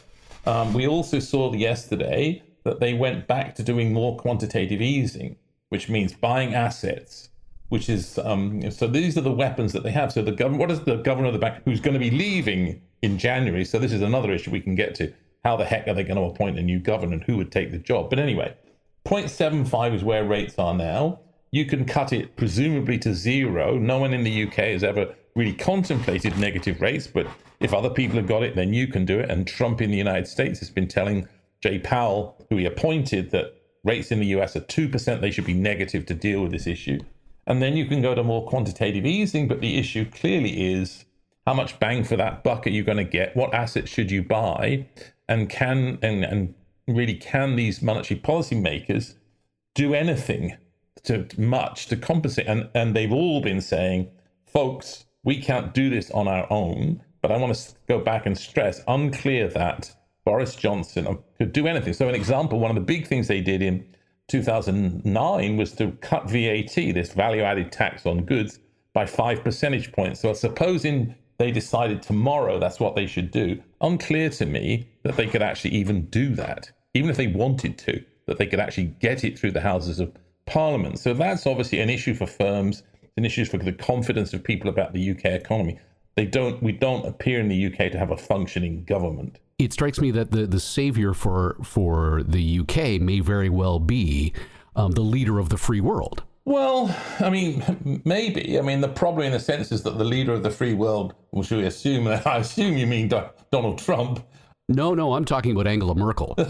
Um, 0.46 0.72
we 0.72 0.86
also 0.86 1.18
saw 1.18 1.52
yesterday 1.52 2.42
that 2.64 2.80
they 2.80 2.94
went 2.94 3.26
back 3.26 3.54
to 3.56 3.62
doing 3.62 3.92
more 3.92 4.16
quantitative 4.16 4.80
easing, 4.80 5.36
which 5.68 5.88
means 5.88 6.12
buying 6.12 6.54
assets. 6.54 7.28
Which 7.72 7.88
is 7.88 8.18
um, 8.18 8.70
so 8.70 8.86
these 8.86 9.16
are 9.16 9.22
the 9.22 9.32
weapons 9.32 9.72
that 9.72 9.82
they 9.82 9.92
have. 9.92 10.12
So 10.12 10.20
the 10.20 10.30
government, 10.30 10.60
what 10.60 10.70
is 10.70 10.80
the 10.80 10.96
governor 10.96 11.28
of 11.28 11.32
the 11.32 11.38
bank 11.38 11.62
who's 11.64 11.80
going 11.80 11.94
to 11.94 11.98
be 11.98 12.10
leaving 12.10 12.82
in 13.00 13.16
January? 13.16 13.64
So 13.64 13.78
this 13.78 13.94
is 13.94 14.02
another 14.02 14.30
issue 14.30 14.50
we 14.50 14.60
can 14.60 14.74
get 14.74 14.94
to 14.96 15.10
how 15.42 15.56
the 15.56 15.64
heck 15.64 15.88
are 15.88 15.94
they 15.94 16.04
going 16.04 16.16
to 16.16 16.24
appoint 16.24 16.58
a 16.58 16.62
new 16.62 16.78
governor 16.78 17.14
and 17.14 17.24
who 17.24 17.38
would 17.38 17.50
take 17.50 17.70
the 17.70 17.78
job? 17.78 18.10
But 18.10 18.18
anyway, 18.18 18.54
0.75 19.06 19.94
is 19.94 20.04
where 20.04 20.22
rates 20.22 20.58
are 20.58 20.74
now. 20.74 21.20
You 21.50 21.64
can 21.64 21.86
cut 21.86 22.12
it 22.12 22.36
presumably 22.36 22.98
to 22.98 23.14
zero. 23.14 23.78
No 23.78 23.98
one 23.98 24.12
in 24.12 24.22
the 24.22 24.44
UK 24.44 24.56
has 24.76 24.84
ever 24.84 25.14
really 25.34 25.54
contemplated 25.54 26.38
negative 26.38 26.82
rates, 26.82 27.06
but 27.06 27.26
if 27.60 27.72
other 27.72 27.88
people 27.88 28.16
have 28.16 28.28
got 28.28 28.42
it, 28.42 28.54
then 28.54 28.74
you 28.74 28.86
can 28.86 29.06
do 29.06 29.18
it. 29.18 29.30
And 29.30 29.46
Trump 29.46 29.80
in 29.80 29.90
the 29.90 29.96
United 29.96 30.26
States 30.26 30.58
has 30.58 30.68
been 30.68 30.88
telling 30.88 31.26
Jay 31.62 31.78
Powell, 31.78 32.36
who 32.50 32.58
he 32.58 32.66
appointed, 32.66 33.30
that 33.30 33.54
rates 33.82 34.12
in 34.12 34.20
the 34.20 34.26
US 34.26 34.56
are 34.56 34.60
2%, 34.60 35.22
they 35.22 35.30
should 35.30 35.46
be 35.46 35.54
negative 35.54 36.04
to 36.04 36.14
deal 36.14 36.42
with 36.42 36.52
this 36.52 36.66
issue. 36.66 37.00
And 37.46 37.60
then 37.60 37.76
you 37.76 37.86
can 37.86 38.02
go 38.02 38.14
to 38.14 38.22
more 38.22 38.46
quantitative 38.46 39.04
easing, 39.04 39.48
but 39.48 39.60
the 39.60 39.78
issue 39.78 40.04
clearly 40.04 40.72
is 40.72 41.04
how 41.46 41.54
much 41.54 41.80
bang 41.80 42.04
for 42.04 42.16
that 42.16 42.44
buck 42.44 42.66
are 42.66 42.70
you 42.70 42.84
going 42.84 42.98
to 42.98 43.04
get? 43.04 43.36
What 43.36 43.52
assets 43.52 43.90
should 43.90 44.10
you 44.10 44.22
buy? 44.22 44.86
and 45.32 45.48
can 45.48 45.98
and, 46.02 46.24
and 46.24 46.54
really 46.86 47.14
can 47.14 47.56
these 47.56 47.82
monetary 47.82 48.20
policy 48.20 48.54
makers 48.54 49.14
do 49.74 49.94
anything 49.94 50.56
to 51.04 51.26
much 51.38 51.86
to 51.86 51.96
compensate 51.96 52.46
and 52.46 52.68
and 52.74 52.94
they've 52.94 53.12
all 53.12 53.40
been 53.40 53.60
saying 53.60 54.08
folks 54.44 55.04
we 55.24 55.40
can't 55.40 55.72
do 55.74 55.88
this 55.88 56.10
on 56.10 56.28
our 56.28 56.46
own 56.50 57.02
but 57.22 57.32
i 57.32 57.36
want 57.36 57.54
to 57.54 57.72
go 57.88 57.98
back 57.98 58.26
and 58.26 58.36
stress 58.36 58.82
unclear 58.88 59.48
that 59.48 59.90
boris 60.24 60.54
johnson 60.54 61.06
uh, 61.06 61.14
could 61.38 61.52
do 61.52 61.66
anything 61.66 61.92
so 61.92 62.08
an 62.08 62.14
example 62.14 62.60
one 62.60 62.70
of 62.70 62.74
the 62.74 62.80
big 62.94 63.06
things 63.06 63.26
they 63.26 63.40
did 63.40 63.62
in 63.62 63.84
2009 64.28 65.56
was 65.56 65.72
to 65.72 65.90
cut 66.00 66.30
vat 66.30 66.74
this 66.74 67.12
value 67.12 67.42
added 67.42 67.70
tax 67.72 68.06
on 68.06 68.24
goods 68.24 68.58
by 68.94 69.06
5 69.06 69.42
percentage 69.42 69.92
points 69.92 70.20
so 70.20 70.32
supposing 70.32 71.14
they 71.42 71.50
decided 71.50 72.02
tomorrow 72.02 72.60
that's 72.60 72.78
what 72.78 72.94
they 72.94 73.06
should 73.06 73.32
do. 73.32 73.60
Unclear 73.80 74.30
to 74.30 74.46
me 74.46 74.88
that 75.02 75.16
they 75.16 75.26
could 75.26 75.42
actually 75.42 75.72
even 75.72 76.06
do 76.06 76.34
that, 76.36 76.70
even 76.94 77.10
if 77.10 77.16
they 77.16 77.26
wanted 77.26 77.76
to, 77.78 78.04
that 78.26 78.38
they 78.38 78.46
could 78.46 78.60
actually 78.60 78.94
get 79.00 79.24
it 79.24 79.36
through 79.36 79.50
the 79.50 79.60
Houses 79.60 79.98
of 79.98 80.12
Parliament. 80.46 81.00
So 81.00 81.14
that's 81.14 81.46
obviously 81.46 81.80
an 81.80 81.90
issue 81.90 82.14
for 82.14 82.26
firms, 82.26 82.84
an 83.16 83.24
issue 83.24 83.44
for 83.44 83.58
the 83.58 83.72
confidence 83.72 84.32
of 84.32 84.44
people 84.44 84.70
about 84.70 84.92
the 84.92 85.10
UK 85.10 85.24
economy. 85.26 85.80
They 86.14 86.26
don't, 86.26 86.62
we 86.62 86.70
don't 86.70 87.06
appear 87.06 87.40
in 87.40 87.48
the 87.48 87.66
UK 87.66 87.90
to 87.90 87.98
have 87.98 88.12
a 88.12 88.16
functioning 88.16 88.84
government. 88.84 89.40
It 89.64 89.72
strikes 89.72 90.00
me 90.00 90.10
that 90.12 90.30
the, 90.30 90.46
the 90.46 90.60
savior 90.60 91.14
for 91.14 91.56
for 91.62 92.22
the 92.22 92.60
UK 92.60 93.00
may 93.00 93.20
very 93.20 93.48
well 93.48 93.78
be 93.78 94.32
um, 94.76 94.92
the 94.92 95.02
leader 95.02 95.38
of 95.38 95.48
the 95.48 95.56
free 95.56 95.80
world. 95.80 96.22
Well, 96.44 96.94
I 97.20 97.30
mean, 97.30 98.02
maybe. 98.04 98.58
I 98.58 98.62
mean, 98.62 98.80
the 98.80 98.88
problem 98.88 99.26
in 99.26 99.32
a 99.34 99.40
sense 99.40 99.72
is 99.72 99.82
that 99.84 99.98
the 99.98 100.04
leader 100.04 100.32
of 100.32 100.42
the 100.42 100.50
free 100.50 100.74
world, 100.74 101.14
well, 101.30 101.42
should 101.42 101.58
we 101.58 101.66
assume? 101.66 102.04
That? 102.04 102.26
I 102.26 102.38
assume 102.38 102.76
you 102.76 102.86
mean 102.86 103.08
Donald 103.50 103.78
Trump. 103.78 104.24
No, 104.68 104.94
no, 104.94 105.14
I'm 105.14 105.24
talking 105.24 105.52
about 105.52 105.66
Angela 105.66 105.94
Merkel. 105.94 106.34
yeah, 106.38 106.46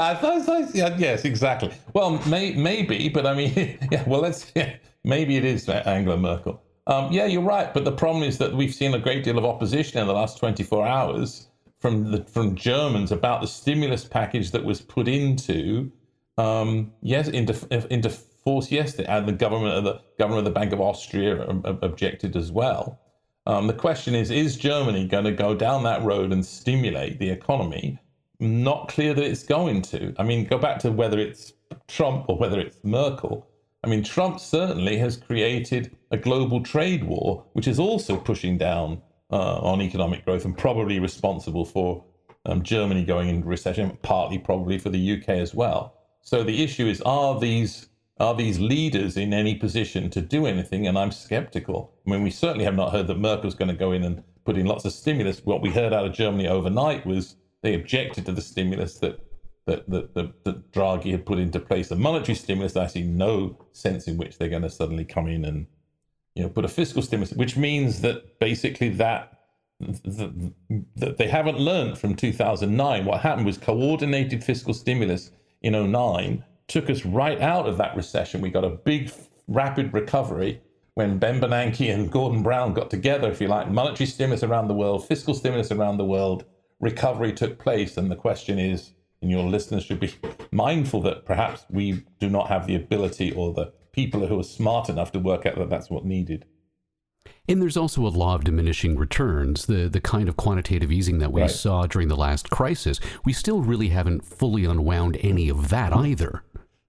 I 0.00 0.14
thought, 0.14 0.74
yeah, 0.74 0.96
yes, 0.96 1.24
exactly. 1.24 1.72
Well, 1.92 2.22
may, 2.26 2.54
maybe, 2.54 3.08
but 3.08 3.26
I 3.26 3.34
mean, 3.34 3.78
yeah, 3.90 4.04
well, 4.06 4.20
let's, 4.20 4.50
yeah, 4.54 4.76
maybe 5.02 5.36
it 5.36 5.44
is 5.44 5.68
Angela 5.68 6.16
Merkel. 6.16 6.62
Um, 6.86 7.10
yeah, 7.12 7.26
you're 7.26 7.42
right. 7.42 7.72
But 7.72 7.84
the 7.84 7.92
problem 7.92 8.24
is 8.24 8.38
that 8.38 8.54
we've 8.54 8.74
seen 8.74 8.94
a 8.94 8.98
great 8.98 9.24
deal 9.24 9.38
of 9.38 9.44
opposition 9.44 10.00
in 10.00 10.06
the 10.06 10.12
last 10.12 10.38
24 10.38 10.86
hours 10.86 11.48
from 11.80 12.10
the 12.10 12.24
from 12.24 12.54
Germans 12.54 13.12
about 13.12 13.40
the 13.40 13.46
stimulus 13.46 14.04
package 14.04 14.50
that 14.52 14.64
was 14.64 14.80
put 14.80 15.08
into 15.08 15.92
um, 16.38 16.92
yes 17.02 17.28
into 17.28 17.54
into 17.90 18.10
force 18.10 18.70
yesterday, 18.70 19.08
and 19.08 19.26
the 19.26 19.32
government 19.32 19.74
of 19.74 19.84
the 19.84 20.00
governor 20.18 20.38
of 20.38 20.44
the 20.44 20.50
Bank 20.50 20.72
of 20.72 20.80
Austria 20.80 21.42
objected 21.82 22.36
as 22.36 22.52
well. 22.52 23.00
Um, 23.46 23.66
the 23.66 23.74
question 23.74 24.14
is: 24.14 24.30
Is 24.30 24.56
Germany 24.56 25.06
going 25.06 25.24
to 25.24 25.32
go 25.32 25.54
down 25.54 25.82
that 25.84 26.02
road 26.02 26.32
and 26.32 26.44
stimulate 26.44 27.18
the 27.18 27.30
economy? 27.30 27.98
Not 28.40 28.88
clear 28.88 29.14
that 29.14 29.24
it's 29.24 29.42
going 29.42 29.82
to. 29.82 30.14
I 30.18 30.22
mean, 30.22 30.44
go 30.44 30.58
back 30.58 30.78
to 30.80 30.92
whether 30.92 31.18
it's 31.18 31.52
Trump 31.88 32.26
or 32.28 32.36
whether 32.36 32.58
it's 32.58 32.78
Merkel. 32.82 33.46
I 33.84 33.86
mean, 33.86 34.02
Trump 34.02 34.40
certainly 34.40 34.96
has 34.96 35.18
created 35.18 35.94
a 36.10 36.16
global 36.16 36.62
trade 36.62 37.04
war, 37.04 37.44
which 37.52 37.68
is 37.68 37.78
also 37.78 38.16
pushing 38.16 38.56
down 38.56 39.02
uh, 39.30 39.58
on 39.58 39.82
economic 39.82 40.24
growth 40.24 40.46
and 40.46 40.56
probably 40.56 40.98
responsible 40.98 41.66
for 41.66 42.02
um, 42.46 42.62
Germany 42.62 43.04
going 43.04 43.28
into 43.28 43.46
recession, 43.46 43.98
partly 44.00 44.38
probably 44.38 44.78
for 44.78 44.88
the 44.88 45.12
UK 45.12 45.28
as 45.28 45.54
well. 45.54 45.98
So 46.22 46.42
the 46.42 46.64
issue 46.64 46.86
is: 46.86 47.02
Are 47.02 47.38
these 47.38 47.88
are 48.18 48.34
these 48.34 48.58
leaders 48.58 49.18
in 49.18 49.34
any 49.34 49.54
position 49.54 50.08
to 50.10 50.22
do 50.22 50.46
anything? 50.46 50.86
And 50.86 50.96
I'm 50.96 51.12
skeptical. 51.12 51.92
I 52.06 52.10
mean, 52.10 52.22
we 52.22 52.30
certainly 52.30 52.64
have 52.64 52.76
not 52.76 52.90
heard 52.90 53.06
that 53.08 53.18
Merkel's 53.18 53.54
going 53.54 53.68
to 53.68 53.76
go 53.76 53.92
in 53.92 54.02
and 54.02 54.22
put 54.46 54.56
in 54.56 54.64
lots 54.64 54.86
of 54.86 54.92
stimulus. 54.92 55.44
What 55.44 55.60
we 55.60 55.68
heard 55.68 55.92
out 55.92 56.06
of 56.06 56.14
Germany 56.14 56.48
overnight 56.48 57.04
was 57.04 57.36
they 57.60 57.74
objected 57.74 58.24
to 58.26 58.32
the 58.32 58.40
stimulus 58.40 58.96
that 59.00 59.20
that, 59.66 59.88
that, 59.88 60.14
that 60.14 60.72
Draghi 60.72 61.10
had 61.10 61.24
put 61.24 61.38
into 61.38 61.58
place, 61.60 61.88
the 61.88 61.96
monetary 61.96 62.34
stimulus. 62.34 62.76
I 62.76 62.86
see 62.86 63.02
no 63.02 63.56
sense 63.72 64.06
in 64.06 64.16
which 64.16 64.38
they're 64.38 64.48
going 64.48 64.62
to 64.62 64.70
suddenly 64.70 65.04
come 65.04 65.26
in 65.28 65.44
and 65.44 65.66
you 66.34 66.42
know 66.42 66.48
put 66.48 66.64
a 66.64 66.68
fiscal 66.68 67.02
stimulus, 67.02 67.32
which 67.32 67.56
means 67.56 68.00
that 68.02 68.38
basically 68.38 68.90
that 68.90 69.30
that 69.80 71.16
they 71.18 71.28
haven't 71.28 71.58
learned 71.58 71.98
from 71.98 72.14
2009. 72.14 73.04
What 73.04 73.20
happened 73.20 73.46
was 73.46 73.58
coordinated 73.58 74.44
fiscal 74.44 74.72
stimulus 74.72 75.30
in 75.62 75.72
09 75.92 76.44
took 76.68 76.88
us 76.88 77.04
right 77.04 77.40
out 77.40 77.66
of 77.66 77.76
that 77.78 77.96
recession. 77.96 78.40
We 78.40 78.50
got 78.50 78.64
a 78.64 78.70
big, 78.70 79.12
rapid 79.48 79.92
recovery 79.92 80.60
when 80.94 81.18
Ben 81.18 81.40
Bernanke 81.40 81.92
and 81.92 82.10
Gordon 82.10 82.42
Brown 82.42 82.72
got 82.72 82.88
together, 82.88 83.30
if 83.30 83.40
you 83.40 83.48
like, 83.48 83.68
monetary 83.68 84.06
stimulus 84.06 84.42
around 84.42 84.68
the 84.68 84.74
world, 84.74 85.06
fiscal 85.06 85.34
stimulus 85.34 85.72
around 85.72 85.96
the 85.96 86.04
world, 86.04 86.44
recovery 86.80 87.32
took 87.32 87.58
place. 87.58 87.96
And 87.96 88.10
the 88.10 88.16
question 88.16 88.58
is, 88.58 88.92
and 89.24 89.30
your 89.30 89.44
listeners 89.44 89.84
should 89.84 90.00
be 90.00 90.14
mindful 90.52 91.00
that 91.00 91.24
perhaps 91.24 91.64
we 91.70 92.04
do 92.20 92.28
not 92.28 92.48
have 92.48 92.66
the 92.66 92.76
ability 92.76 93.32
or 93.32 93.54
the 93.54 93.72
people 93.92 94.26
who 94.26 94.38
are 94.38 94.44
smart 94.44 94.90
enough 94.90 95.12
to 95.12 95.18
work 95.18 95.46
out 95.46 95.56
that 95.56 95.70
that's 95.70 95.88
what 95.88 96.04
needed. 96.04 96.44
And 97.48 97.62
there's 97.62 97.78
also 97.78 98.06
a 98.06 98.08
law 98.08 98.34
of 98.34 98.44
diminishing 98.44 98.98
returns, 98.98 99.64
the, 99.64 99.88
the 99.88 100.00
kind 100.00 100.28
of 100.28 100.36
quantitative 100.36 100.92
easing 100.92 101.20
that 101.20 101.32
we 101.32 101.40
right. 101.40 101.50
saw 101.50 101.86
during 101.86 102.08
the 102.08 102.16
last 102.16 102.50
crisis. 102.50 103.00
We 103.24 103.32
still 103.32 103.62
really 103.62 103.88
haven't 103.88 104.26
fully 104.26 104.66
unwound 104.66 105.16
any 105.22 105.48
of 105.48 105.70
that 105.70 105.94
either. 105.94 106.42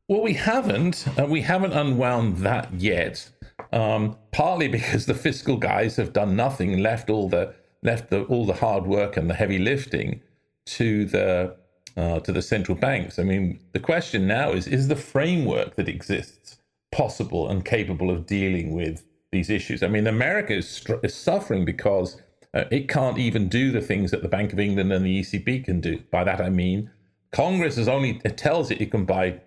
Well, 0.10 0.22
we 0.22 0.34
haven't. 0.34 1.06
Uh, 1.18 1.26
we 1.26 1.42
haven't 1.42 1.72
unwound 1.72 2.40
that 2.40 2.74
yet. 2.74 3.30
Um, 3.72 4.18
partly 4.34 4.68
because 4.68 5.06
the 5.06 5.14
fiscal 5.14 5.56
guys 5.56 5.96
have 5.96 6.12
done 6.12 6.36
nothing, 6.36 6.80
left 6.80 7.10
all 7.10 7.30
the 7.30 7.56
left 7.82 8.10
the, 8.10 8.24
all 8.24 8.46
the 8.46 8.54
hard 8.54 8.86
work 8.86 9.16
and 9.16 9.30
the 9.30 9.36
heavy 9.36 9.58
lifting 9.58 10.22
to 10.66 11.06
the 11.06 11.56
uh, 11.98 12.20
to 12.20 12.32
the 12.32 12.42
central 12.42 12.78
banks. 12.78 13.20
I 13.20 13.24
mean, 13.24 13.60
the 13.74 13.80
question 13.80 14.28
now 14.28 14.52
is: 14.52 14.68
Is 14.68 14.88
the 14.88 14.96
framework 14.96 15.76
that 15.76 15.88
exists 15.88 16.58
possible 16.92 17.50
and 17.50 17.66
capable 17.66 18.10
of 18.10 18.26
dealing 18.26 18.74
with 18.74 19.04
these 19.32 19.50
issues? 19.50 19.84
I 19.84 19.88
mean, 19.88 20.08
America 20.08 20.54
is, 20.54 20.86
is 21.04 21.14
suffering 21.14 21.66
because 21.66 22.22
uh, 22.54 22.66
it 22.72 22.88
can't 22.88 23.18
even 23.18 23.50
do 23.50 23.72
the 23.72 23.82
things 23.82 24.12
that 24.12 24.22
the 24.22 24.30
Bank 24.30 24.54
of 24.54 24.60
England 24.60 24.92
and 24.92 25.06
the 25.06 25.20
ECB 25.20 25.66
can 25.66 25.82
do. 25.82 26.02
By 26.10 26.24
that 26.24 26.40
I 26.40 26.50
mean, 26.50 26.90
Congress 27.32 27.78
is 27.78 27.88
only 27.88 28.22
it 28.24 28.38
tells 28.38 28.72
it 28.72 28.80
it 28.80 28.92
can 28.92 29.06
buy 29.06 29.42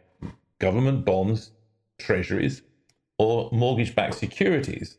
government 0.58 1.04
bonds, 1.04 1.52
treasuries, 1.98 2.62
or 3.18 3.48
mortgage-backed 3.50 4.14
securities. 4.14 4.98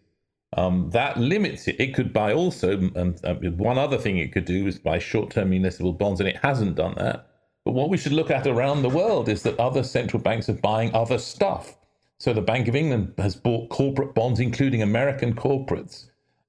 Um, 0.58 0.90
that 0.92 1.18
limits 1.18 1.68
it. 1.68 1.80
It 1.80 1.94
could 1.94 2.12
buy 2.12 2.34
also, 2.34 2.72
and 2.72 3.20
uh, 3.24 3.36
one 3.36 3.78
other 3.78 3.98
thing 3.98 4.18
it 4.18 4.32
could 4.34 4.46
do 4.46 4.66
is 4.66 4.80
buy 4.80 4.98
short-term 4.98 5.52
municipal 5.52 5.94
bonds, 5.94 6.20
and 6.20 6.28
it 6.28 6.38
hasn't 6.38 6.76
done 6.76 6.96
that. 6.98 7.29
But 7.65 7.74
what 7.74 7.89
we 7.89 7.98
should 7.98 8.13
look 8.13 8.32
at 8.32 8.48
around 8.48 8.82
the 8.82 8.89
world 8.89 9.30
is 9.30 9.43
that 9.43 9.60
other 9.60 9.84
central 9.84 10.22
banks 10.22 10.50
are 10.50 10.54
buying 10.54 10.93
other 10.93 11.17
stuff. 11.17 11.78
So 12.17 12.34
the 12.34 12.41
Bank 12.41 12.67
of 12.67 12.76
England 12.76 13.13
has 13.17 13.36
bought 13.36 13.69
corporate 13.69 14.13
bonds, 14.13 14.39
including 14.39 14.82
American 14.82 15.34
corporates. 15.34 16.06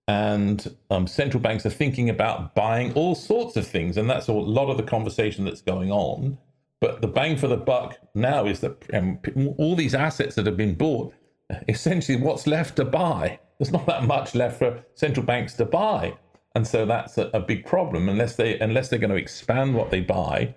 And 0.09 0.75
um, 0.91 1.07
central 1.07 1.41
banks 1.41 1.65
are 1.65 1.71
thinking 1.71 2.11
about 2.11 2.55
buying 2.55 2.93
all 2.95 3.15
sorts 3.15 3.57
of 3.57 3.67
things. 3.67 3.97
And 3.97 4.11
that's 4.11 4.29
a 4.29 4.33
lot 4.33 4.71
of 4.71 4.77
the 4.77 4.83
conversation 4.83 5.45
that's 5.45 5.63
going 5.63 5.93
on. 5.93 6.39
But 6.81 7.03
the 7.03 7.09
bang 7.09 7.37
for 7.37 7.47
the 7.47 7.57
buck 7.57 7.99
now 8.15 8.47
is 8.47 8.61
that 8.61 8.83
um, 8.95 9.19
all 9.59 9.77
these 9.77 9.95
assets 9.95 10.35
that 10.35 10.47
have 10.47 10.57
been 10.57 10.75
bought, 10.75 11.15
essentially 11.69 12.21
what's 12.21 12.47
left 12.47 12.77
to 12.77 12.85
buy? 12.85 13.39
There's 13.59 13.71
not 13.71 13.87
that 13.87 14.05
much 14.05 14.35
left 14.35 14.59
for 14.59 14.83
central 14.95 15.25
banks 15.25 15.55
to 15.55 15.67
buy. 15.67 16.17
And 16.55 16.67
so 16.67 16.87
that's 16.87 17.19
a, 17.19 17.31
a 17.35 17.41
big 17.41 17.65
problem 17.65 18.09
unless 18.09 18.37
they 18.37 18.59
unless 18.59 18.89
they're 18.89 18.99
going 18.99 19.11
to 19.11 19.17
expand 19.17 19.75
what 19.75 19.91
they 19.91 20.01
buy 20.01 20.55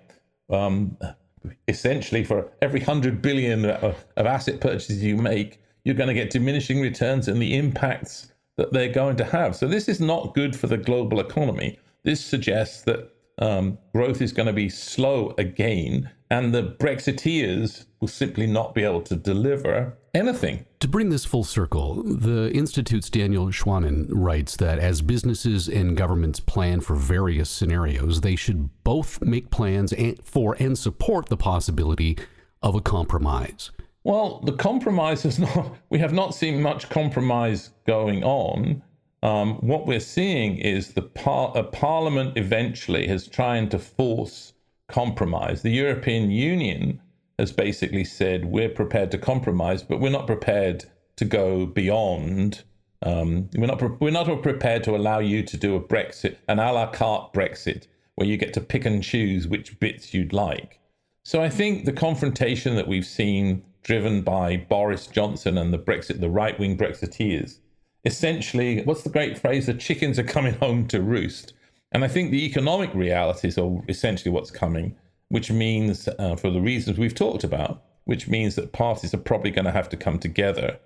um, 0.50 0.96
essentially 1.68 2.24
for 2.24 2.50
every 2.62 2.80
100 2.80 3.22
billion 3.22 3.64
of, 3.66 4.04
asset 4.16 4.60
purchases 4.60 5.02
you 5.02 5.16
make, 5.16 5.60
you're 5.84 5.94
going 5.94 6.08
to 6.08 6.14
get 6.14 6.30
diminishing 6.30 6.80
returns 6.80 7.28
and 7.28 7.40
the 7.40 7.56
impacts 7.56 8.32
that 8.56 8.72
they're 8.72 8.92
going 8.92 9.16
to 9.16 9.24
have. 9.24 9.56
So 9.56 9.66
this 9.66 9.88
is 9.88 10.00
not 10.00 10.34
good 10.34 10.56
for 10.56 10.66
the 10.66 10.78
global 10.78 11.20
economy. 11.20 11.78
This 12.04 12.24
suggests 12.24 12.82
that 12.82 13.10
um, 13.38 13.78
growth 13.92 14.22
is 14.22 14.32
going 14.32 14.46
to 14.46 14.52
be 14.52 14.68
slow 14.68 15.34
again, 15.38 16.10
and 16.30 16.54
the 16.54 16.76
Brexiteers 16.78 17.86
will 18.04 18.08
simply 18.08 18.46
not 18.46 18.74
be 18.74 18.84
able 18.84 19.00
to 19.00 19.16
deliver 19.16 19.96
anything. 20.12 20.66
To 20.80 20.88
bring 20.88 21.08
this 21.08 21.24
full 21.24 21.42
circle, 21.42 22.02
the 22.02 22.52
Institute's 22.52 23.08
Daniel 23.08 23.46
Schwanen 23.46 24.08
writes 24.10 24.56
that 24.56 24.78
as 24.78 25.00
businesses 25.00 25.68
and 25.68 25.96
governments 25.96 26.38
plan 26.38 26.82
for 26.82 26.96
various 26.96 27.48
scenarios, 27.48 28.20
they 28.20 28.36
should 28.36 28.68
both 28.84 29.22
make 29.22 29.50
plans 29.50 29.94
for 30.22 30.54
and 30.60 30.76
support 30.76 31.30
the 31.30 31.38
possibility 31.38 32.18
of 32.62 32.74
a 32.74 32.82
compromise. 32.82 33.70
Well, 34.02 34.40
the 34.40 34.52
compromise 34.52 35.24
is 35.24 35.38
not, 35.46 35.74
we 35.88 35.98
have 35.98 36.12
not 36.12 36.34
seen 36.34 36.60
much 36.60 36.90
compromise 36.90 37.70
going 37.86 38.22
on. 38.22 38.82
Um, 39.22 39.54
what 39.60 39.86
we're 39.86 39.98
seeing 39.98 40.58
is 40.58 40.92
the 40.92 41.00
par- 41.00 41.52
a 41.54 41.62
parliament 41.62 42.36
eventually 42.36 43.08
is 43.08 43.26
trying 43.26 43.70
to 43.70 43.78
force 43.78 44.52
compromise. 44.88 45.62
The 45.62 45.70
European 45.70 46.30
Union 46.30 47.00
has 47.38 47.52
basically 47.52 48.04
said 48.04 48.44
we're 48.44 48.68
prepared 48.68 49.10
to 49.10 49.18
compromise, 49.18 49.82
but 49.82 50.00
we're 50.00 50.10
not 50.10 50.26
prepared 50.26 50.84
to 51.16 51.24
go 51.24 51.66
beyond. 51.66 52.64
Um, 53.02 53.50
we're 53.56 53.66
not 53.66 53.78
pre- 53.78 53.96
we're 54.00 54.10
not 54.10 54.42
prepared 54.42 54.84
to 54.84 54.96
allow 54.96 55.18
you 55.18 55.42
to 55.42 55.56
do 55.56 55.76
a 55.76 55.80
Brexit, 55.80 56.36
an 56.48 56.58
a 56.58 56.72
la 56.72 56.90
carte 56.90 57.32
Brexit, 57.32 57.86
where 58.14 58.26
you 58.26 58.36
get 58.36 58.54
to 58.54 58.60
pick 58.60 58.84
and 58.84 59.02
choose 59.02 59.46
which 59.46 59.78
bits 59.80 60.14
you'd 60.14 60.32
like. 60.32 60.80
So 61.24 61.42
I 61.42 61.48
think 61.48 61.84
the 61.84 61.92
confrontation 61.92 62.76
that 62.76 62.88
we've 62.88 63.06
seen, 63.06 63.64
driven 63.82 64.22
by 64.22 64.56
Boris 64.56 65.06
Johnson 65.06 65.58
and 65.58 65.72
the 65.72 65.78
Brexit, 65.78 66.20
the 66.20 66.30
right 66.30 66.58
wing 66.58 66.76
Brexiteers, 66.76 67.58
essentially, 68.04 68.82
what's 68.82 69.02
the 69.02 69.10
great 69.10 69.38
phrase? 69.38 69.66
The 69.66 69.74
chickens 69.74 70.18
are 70.18 70.24
coming 70.24 70.54
home 70.54 70.86
to 70.88 71.02
roost. 71.02 71.54
And 71.92 72.04
I 72.04 72.08
think 72.08 72.30
the 72.30 72.44
economic 72.44 72.92
realities 72.92 73.56
are 73.56 73.80
essentially 73.88 74.32
what's 74.32 74.50
coming 74.50 74.96
which 75.34 75.50
means, 75.50 76.08
uh, 76.20 76.36
for 76.36 76.48
the 76.48 76.60
reasons 76.60 76.96
we've 76.96 77.12
talked 77.12 77.42
about, 77.42 77.82
which 78.04 78.28
means 78.28 78.54
that 78.54 78.72
parties 78.72 79.12
are 79.12 79.18
probably 79.30 79.50
going 79.50 79.64
to 79.64 79.72
have 79.72 79.88
to 79.88 79.96
come 79.96 80.16
together 80.16 80.78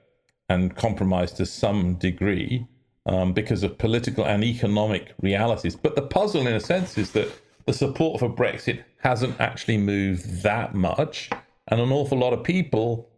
and 0.48 0.74
compromise 0.74 1.32
to 1.32 1.44
some 1.44 1.96
degree 1.96 2.66
um, 3.04 3.34
because 3.34 3.62
of 3.62 3.76
political 3.76 4.24
and 4.24 4.42
economic 4.42 5.12
realities. 5.20 5.76
But 5.76 5.96
the 5.96 6.08
puzzle, 6.16 6.46
in 6.46 6.54
a 6.54 6.60
sense, 6.60 6.96
is 6.96 7.10
that 7.10 7.28
the 7.66 7.74
support 7.74 8.20
for 8.20 8.30
Brexit 8.30 8.82
hasn't 9.02 9.38
actually 9.38 9.76
moved 9.76 10.42
that 10.44 10.74
much. 10.74 11.28
And 11.66 11.78
an 11.78 11.92
awful 11.92 12.16
lot 12.16 12.32
of 12.32 12.42
people 12.42 13.10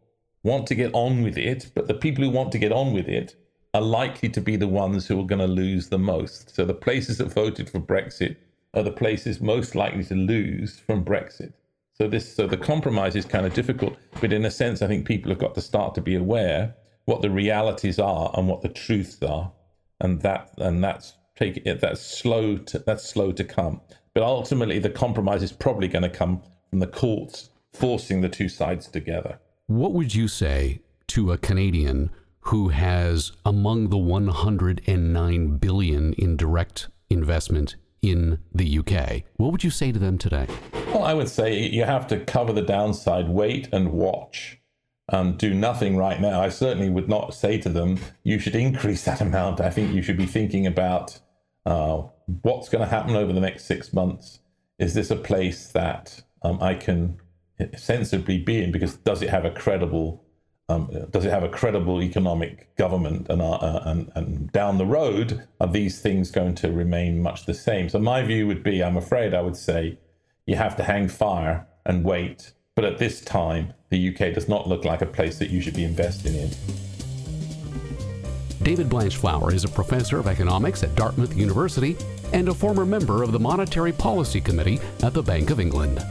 want 0.43 0.67
to 0.67 0.75
get 0.75 0.93
on 0.95 1.23
with 1.23 1.39
it, 1.39 1.71
but 1.77 1.87
the 1.87 1.95
people 1.95 2.25
who 2.25 2.31
want 2.31 2.51
to 2.51 2.59
get 2.59 2.73
on 2.73 2.93
with 2.93 3.07
it 3.07 3.37
are 3.73 3.81
likely 3.81 4.31
to 4.31 4.41
be 4.41 4.57
the 4.57 4.67
ones 4.67 5.07
who 5.07 5.21
are 5.21 5.27
going 5.27 5.39
to 5.39 5.47
lose 5.47 5.91
the 5.91 5.99
most. 5.99 6.57
So 6.57 6.65
the 6.65 6.75
places 6.75 7.19
that 7.19 7.33
voted 7.33 7.71
for 7.71 7.79
Brexit 7.79 8.35
are 8.75 8.83
the 8.83 8.93
places 8.93 9.41
most 9.41 9.75
likely 9.75 10.05
to 10.05 10.15
lose 10.15 10.79
from 10.79 11.05
Brexit. 11.05 11.53
So 11.95 12.09
this, 12.09 12.35
so 12.35 12.47
the 12.47 12.57
compromise 12.57 13.17
is 13.17 13.25
kind 13.25 13.45
of 13.45 13.53
difficult, 13.53 13.97
but 14.21 14.33
in 14.33 14.45
a 14.45 14.51
sense, 14.51 14.81
I 14.81 14.87
think 14.87 15.07
people 15.07 15.31
have 15.31 15.39
got 15.39 15.55
to 15.55 15.61
start 15.61 15.95
to 15.97 16.01
be 16.01 16.15
aware 16.15 16.75
what 17.05 17.21
the 17.21 17.31
realities 17.31 17.99
are 17.99 18.31
and 18.35 18.49
what 18.49 18.63
the 18.63 18.69
truths 18.69 19.23
are, 19.23 19.53
and 20.01 20.23
that 20.23 20.51
and 20.59 20.83
that's 20.83 21.15
take 21.37 21.59
it 21.67 21.81
that's 21.81 22.01
slow 22.01 22.57
to 22.57 22.79
that's 22.79 23.05
slow 23.05 23.33
to 23.33 23.45
come. 23.45 23.81
But 24.15 24.23
ultimately, 24.23 24.79
the 24.79 24.91
compromise 24.91 25.43
is 25.43 25.53
probably 25.53 25.89
going 25.89 26.03
to 26.03 26.09
come 26.11 26.43
from 26.71 26.79
the 26.79 26.87
courts 26.87 27.51
forcing 27.73 28.21
the 28.21 28.29
two 28.29 28.49
sides 28.49 28.87
together. 28.87 29.39
What 29.67 29.93
would 29.93 30.15
you 30.15 30.27
say 30.27 30.81
to 31.09 31.33
a 31.33 31.39
Canadian 31.39 32.11
who 32.45 32.69
has 32.69 33.33
among 33.45 33.91
the 33.91 33.99
109 33.99 35.57
billion 35.59 36.13
in 36.15 36.37
direct 36.37 36.89
investment 37.09 37.77
in 38.03 38.39
the 38.55 38.79
UK? 38.79 39.23
What 39.37 39.53
would 39.53 39.65
you 39.65 39.71
say 39.71 39.93
to 39.93 39.99
them 39.99 40.19
today? 40.19 40.47
Well, 40.87 41.05
I 41.05 41.15
would 41.15 41.29
say 41.29 41.59
you 41.59 41.85
have 41.85 42.07
to 42.09 42.21
cover 42.21 42.53
the 42.53 42.63
downside, 42.63 43.29
wait 43.29 43.69
and 43.73 43.93
watch. 43.93 44.59
and 45.13 45.37
do 45.39 45.53
nothing 45.53 45.97
right 45.97 46.21
now. 46.21 46.41
I 46.41 46.51
certainly 46.51 46.89
would 46.89 47.09
not 47.09 47.35
say 47.35 47.59
to 47.59 47.69
them, 47.69 47.99
you 48.23 48.39
should 48.39 48.55
increase 48.55 49.05
that 49.05 49.21
amount. 49.27 49.61
I 49.61 49.71
think 49.71 49.93
you 49.93 50.03
should 50.03 50.17
be 50.17 50.27
thinking 50.27 50.67
about 50.67 51.19
uh, 51.67 52.03
what's 52.43 52.69
going 52.69 52.85
to 52.85 52.91
happen 52.91 53.17
over 53.17 53.33
the 53.33 53.41
next 53.41 53.65
six 53.65 53.93
months. 53.93 54.39
Is 54.79 54.95
this 54.95 55.11
a 55.11 55.17
place 55.17 55.69
that 55.73 56.23
um, 56.43 56.63
I 56.63 56.75
can 56.75 57.19
sensibly 57.77 58.39
be 58.39 58.63
in? 58.63 58.73
Because 58.73 58.95
does 58.97 59.21
it 59.21 59.31
have 59.31 59.45
a 59.45 59.51
credible 59.51 60.25
um, 60.71 61.07
does 61.11 61.25
it 61.25 61.31
have 61.31 61.43
a 61.43 61.49
credible 61.49 62.03
economic 62.03 62.75
government? 62.77 63.27
And, 63.29 63.43
uh, 63.43 63.53
uh, 63.53 63.83
and, 63.87 64.13
and 64.15 64.53
down 64.53 64.79
the 64.79 64.87
road, 64.87 65.47
are 65.61 65.67
these 65.67 66.01
things 66.01 66.31
going 66.31 66.55
to 66.57 66.71
remain 66.71 67.21
much 67.21 67.47
the 67.47 67.55
same? 67.55 67.89
So 67.89 67.99
my 67.99 68.23
view 68.23 68.47
would 68.47 68.63
be, 68.63 68.83
I'm 68.83 68.97
afraid, 68.97 69.35
I 69.35 69.43
would 69.43 69.57
say, 69.57 69.99
you 70.47 70.57
have 70.57 70.77
to 70.77 70.85
hang 70.85 71.09
fire 71.09 71.67
and 71.85 72.05
wait. 72.05 72.53
But 72.77 72.85
at 72.85 72.99
this 72.99 73.21
time, 73.21 73.75
the 73.91 74.09
UK 74.09 74.33
does 74.33 74.49
not 74.49 74.69
look 74.69 74.85
like 74.85 75.03
a 75.03 75.07
place 75.07 75.39
that 75.39 75.51
you 75.51 75.61
should 75.61 75.75
be 75.75 75.85
investing 75.85 76.37
in. 76.37 76.51
David 78.63 78.89
Blanchflower 78.89 79.53
is 79.53 79.65
a 79.65 79.69
professor 79.69 80.19
of 80.19 80.27
economics 80.27 80.83
at 80.83 80.95
Dartmouth 80.95 81.35
University 81.35 81.97
and 82.33 82.49
a 82.49 82.55
former 82.55 82.85
member 82.85 83.23
of 83.23 83.33
the 83.33 83.41
Monetary 83.41 83.93
Policy 83.93 84.41
Committee 84.41 84.79
at 85.03 85.15
the 85.15 85.23
Bank 85.23 85.51
of 85.51 85.59
England. 85.61 86.05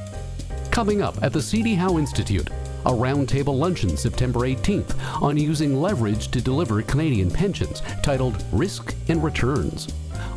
Coming 0.72 1.02
up 1.02 1.22
at 1.22 1.32
the 1.32 1.41
C.D. 1.41 1.76
Howe 1.76 1.98
Institute, 1.98 2.50
a 2.86 2.92
roundtable 2.92 3.58
luncheon 3.58 3.98
September 3.98 4.42
18th 4.42 5.22
on 5.22 5.38
using 5.38 5.82
leverage 5.82 6.30
to 6.30 6.42
deliver 6.42 6.82
Canadian 6.82 7.30
pensions 7.30 7.82
titled 8.02 8.44
Risk 8.52 8.96
and 9.10 9.24
Returns. 9.24 9.88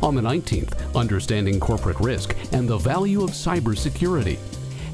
On 0.01 0.15
the 0.15 0.21
19th, 0.21 0.95
Understanding 0.95 1.59
Corporate 1.59 1.99
Risk 1.99 2.35
and 2.51 2.67
the 2.67 2.77
Value 2.77 3.23
of 3.23 3.31
Cybersecurity. 3.31 4.37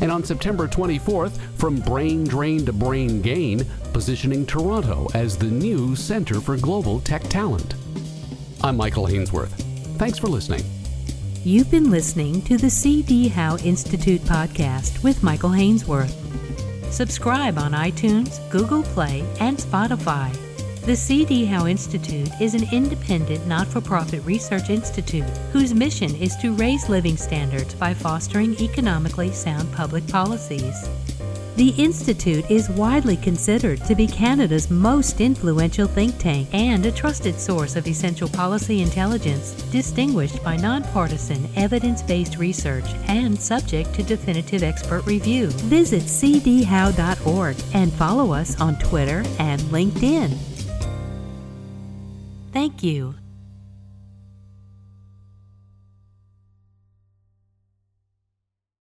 And 0.02 0.12
on 0.12 0.24
September 0.24 0.68
24th, 0.68 1.38
From 1.58 1.78
Brain 1.78 2.24
Drain 2.24 2.66
to 2.66 2.74
Brain 2.74 3.22
Gain, 3.22 3.66
positioning 3.92 4.46
Toronto 4.46 5.08
as 5.14 5.38
the 5.38 5.48
new 5.48 5.96
center 5.96 6.40
for 6.40 6.58
global 6.58 7.02
tech 7.02 7.24
talent. 7.24 7.76
I'm 8.64 8.78
Michael 8.78 9.08
Hainsworth. 9.08 9.52
Thanks 9.98 10.18
for 10.18 10.28
listening. 10.28 10.64
You've 11.44 11.72
been 11.72 11.90
listening 11.90 12.42
to 12.44 12.58
the 12.58 12.70
C.D. 12.70 13.30
Howe 13.30 13.58
Institute 13.58 14.22
podcast 14.22 15.02
with 15.04 15.24
Michael 15.24 15.52
Hainsworth. 15.52 16.14
Subscribe 16.92 17.60
on 17.60 17.74
iTunes, 17.74 18.40
Google 18.50 18.82
Play, 18.82 19.24
and 19.40 19.58
Spotify. 19.58 20.36
The 20.86 20.96
C.D. 20.96 21.46
Howe 21.46 21.68
Institute 21.68 22.30
is 22.42 22.56
an 22.56 22.68
independent, 22.74 23.46
not 23.46 23.68
for 23.68 23.80
profit 23.80 24.26
research 24.26 24.72
institute 24.72 25.30
whose 25.54 25.74
mission 25.74 26.16
is 26.16 26.36
to 26.38 26.56
raise 26.56 26.90
living 26.90 27.16
standards 27.16 27.76
by 27.76 27.94
fostering 27.94 28.60
economically 28.60 29.32
sound 29.32 29.72
public 29.72 30.06
policies. 30.08 30.90
The 31.60 31.76
Institute 31.78 32.50
is 32.50 32.70
widely 32.70 33.18
considered 33.18 33.84
to 33.84 33.94
be 33.94 34.08
Canada's 34.08 34.72
most 34.72 35.20
influential 35.20 35.90
think 35.90 36.18
tank 36.18 36.48
and 36.54 36.86
a 36.86 36.92
trusted 36.94 37.38
source 37.38 37.76
of 37.76 37.86
essential 37.86 38.30
policy 38.30 38.82
intelligence, 38.82 39.52
distinguished 39.70 40.42
by 40.42 40.56
nonpartisan, 40.56 41.50
evidence 41.58 42.02
based 42.02 42.38
research 42.38 42.86
and 43.10 43.38
subject 43.38 43.94
to 43.96 44.04
definitive 44.04 44.64
expert 44.64 45.06
review. 45.06 45.48
Visit 45.68 46.04
cdhowe.org 46.04 47.58
and 47.74 47.92
follow 47.92 48.32
us 48.32 48.62
on 48.62 48.80
Twitter 48.80 49.26
and 49.38 49.60
LinkedIn. 49.64 50.38
Thank 52.54 52.84
you. 52.84 53.16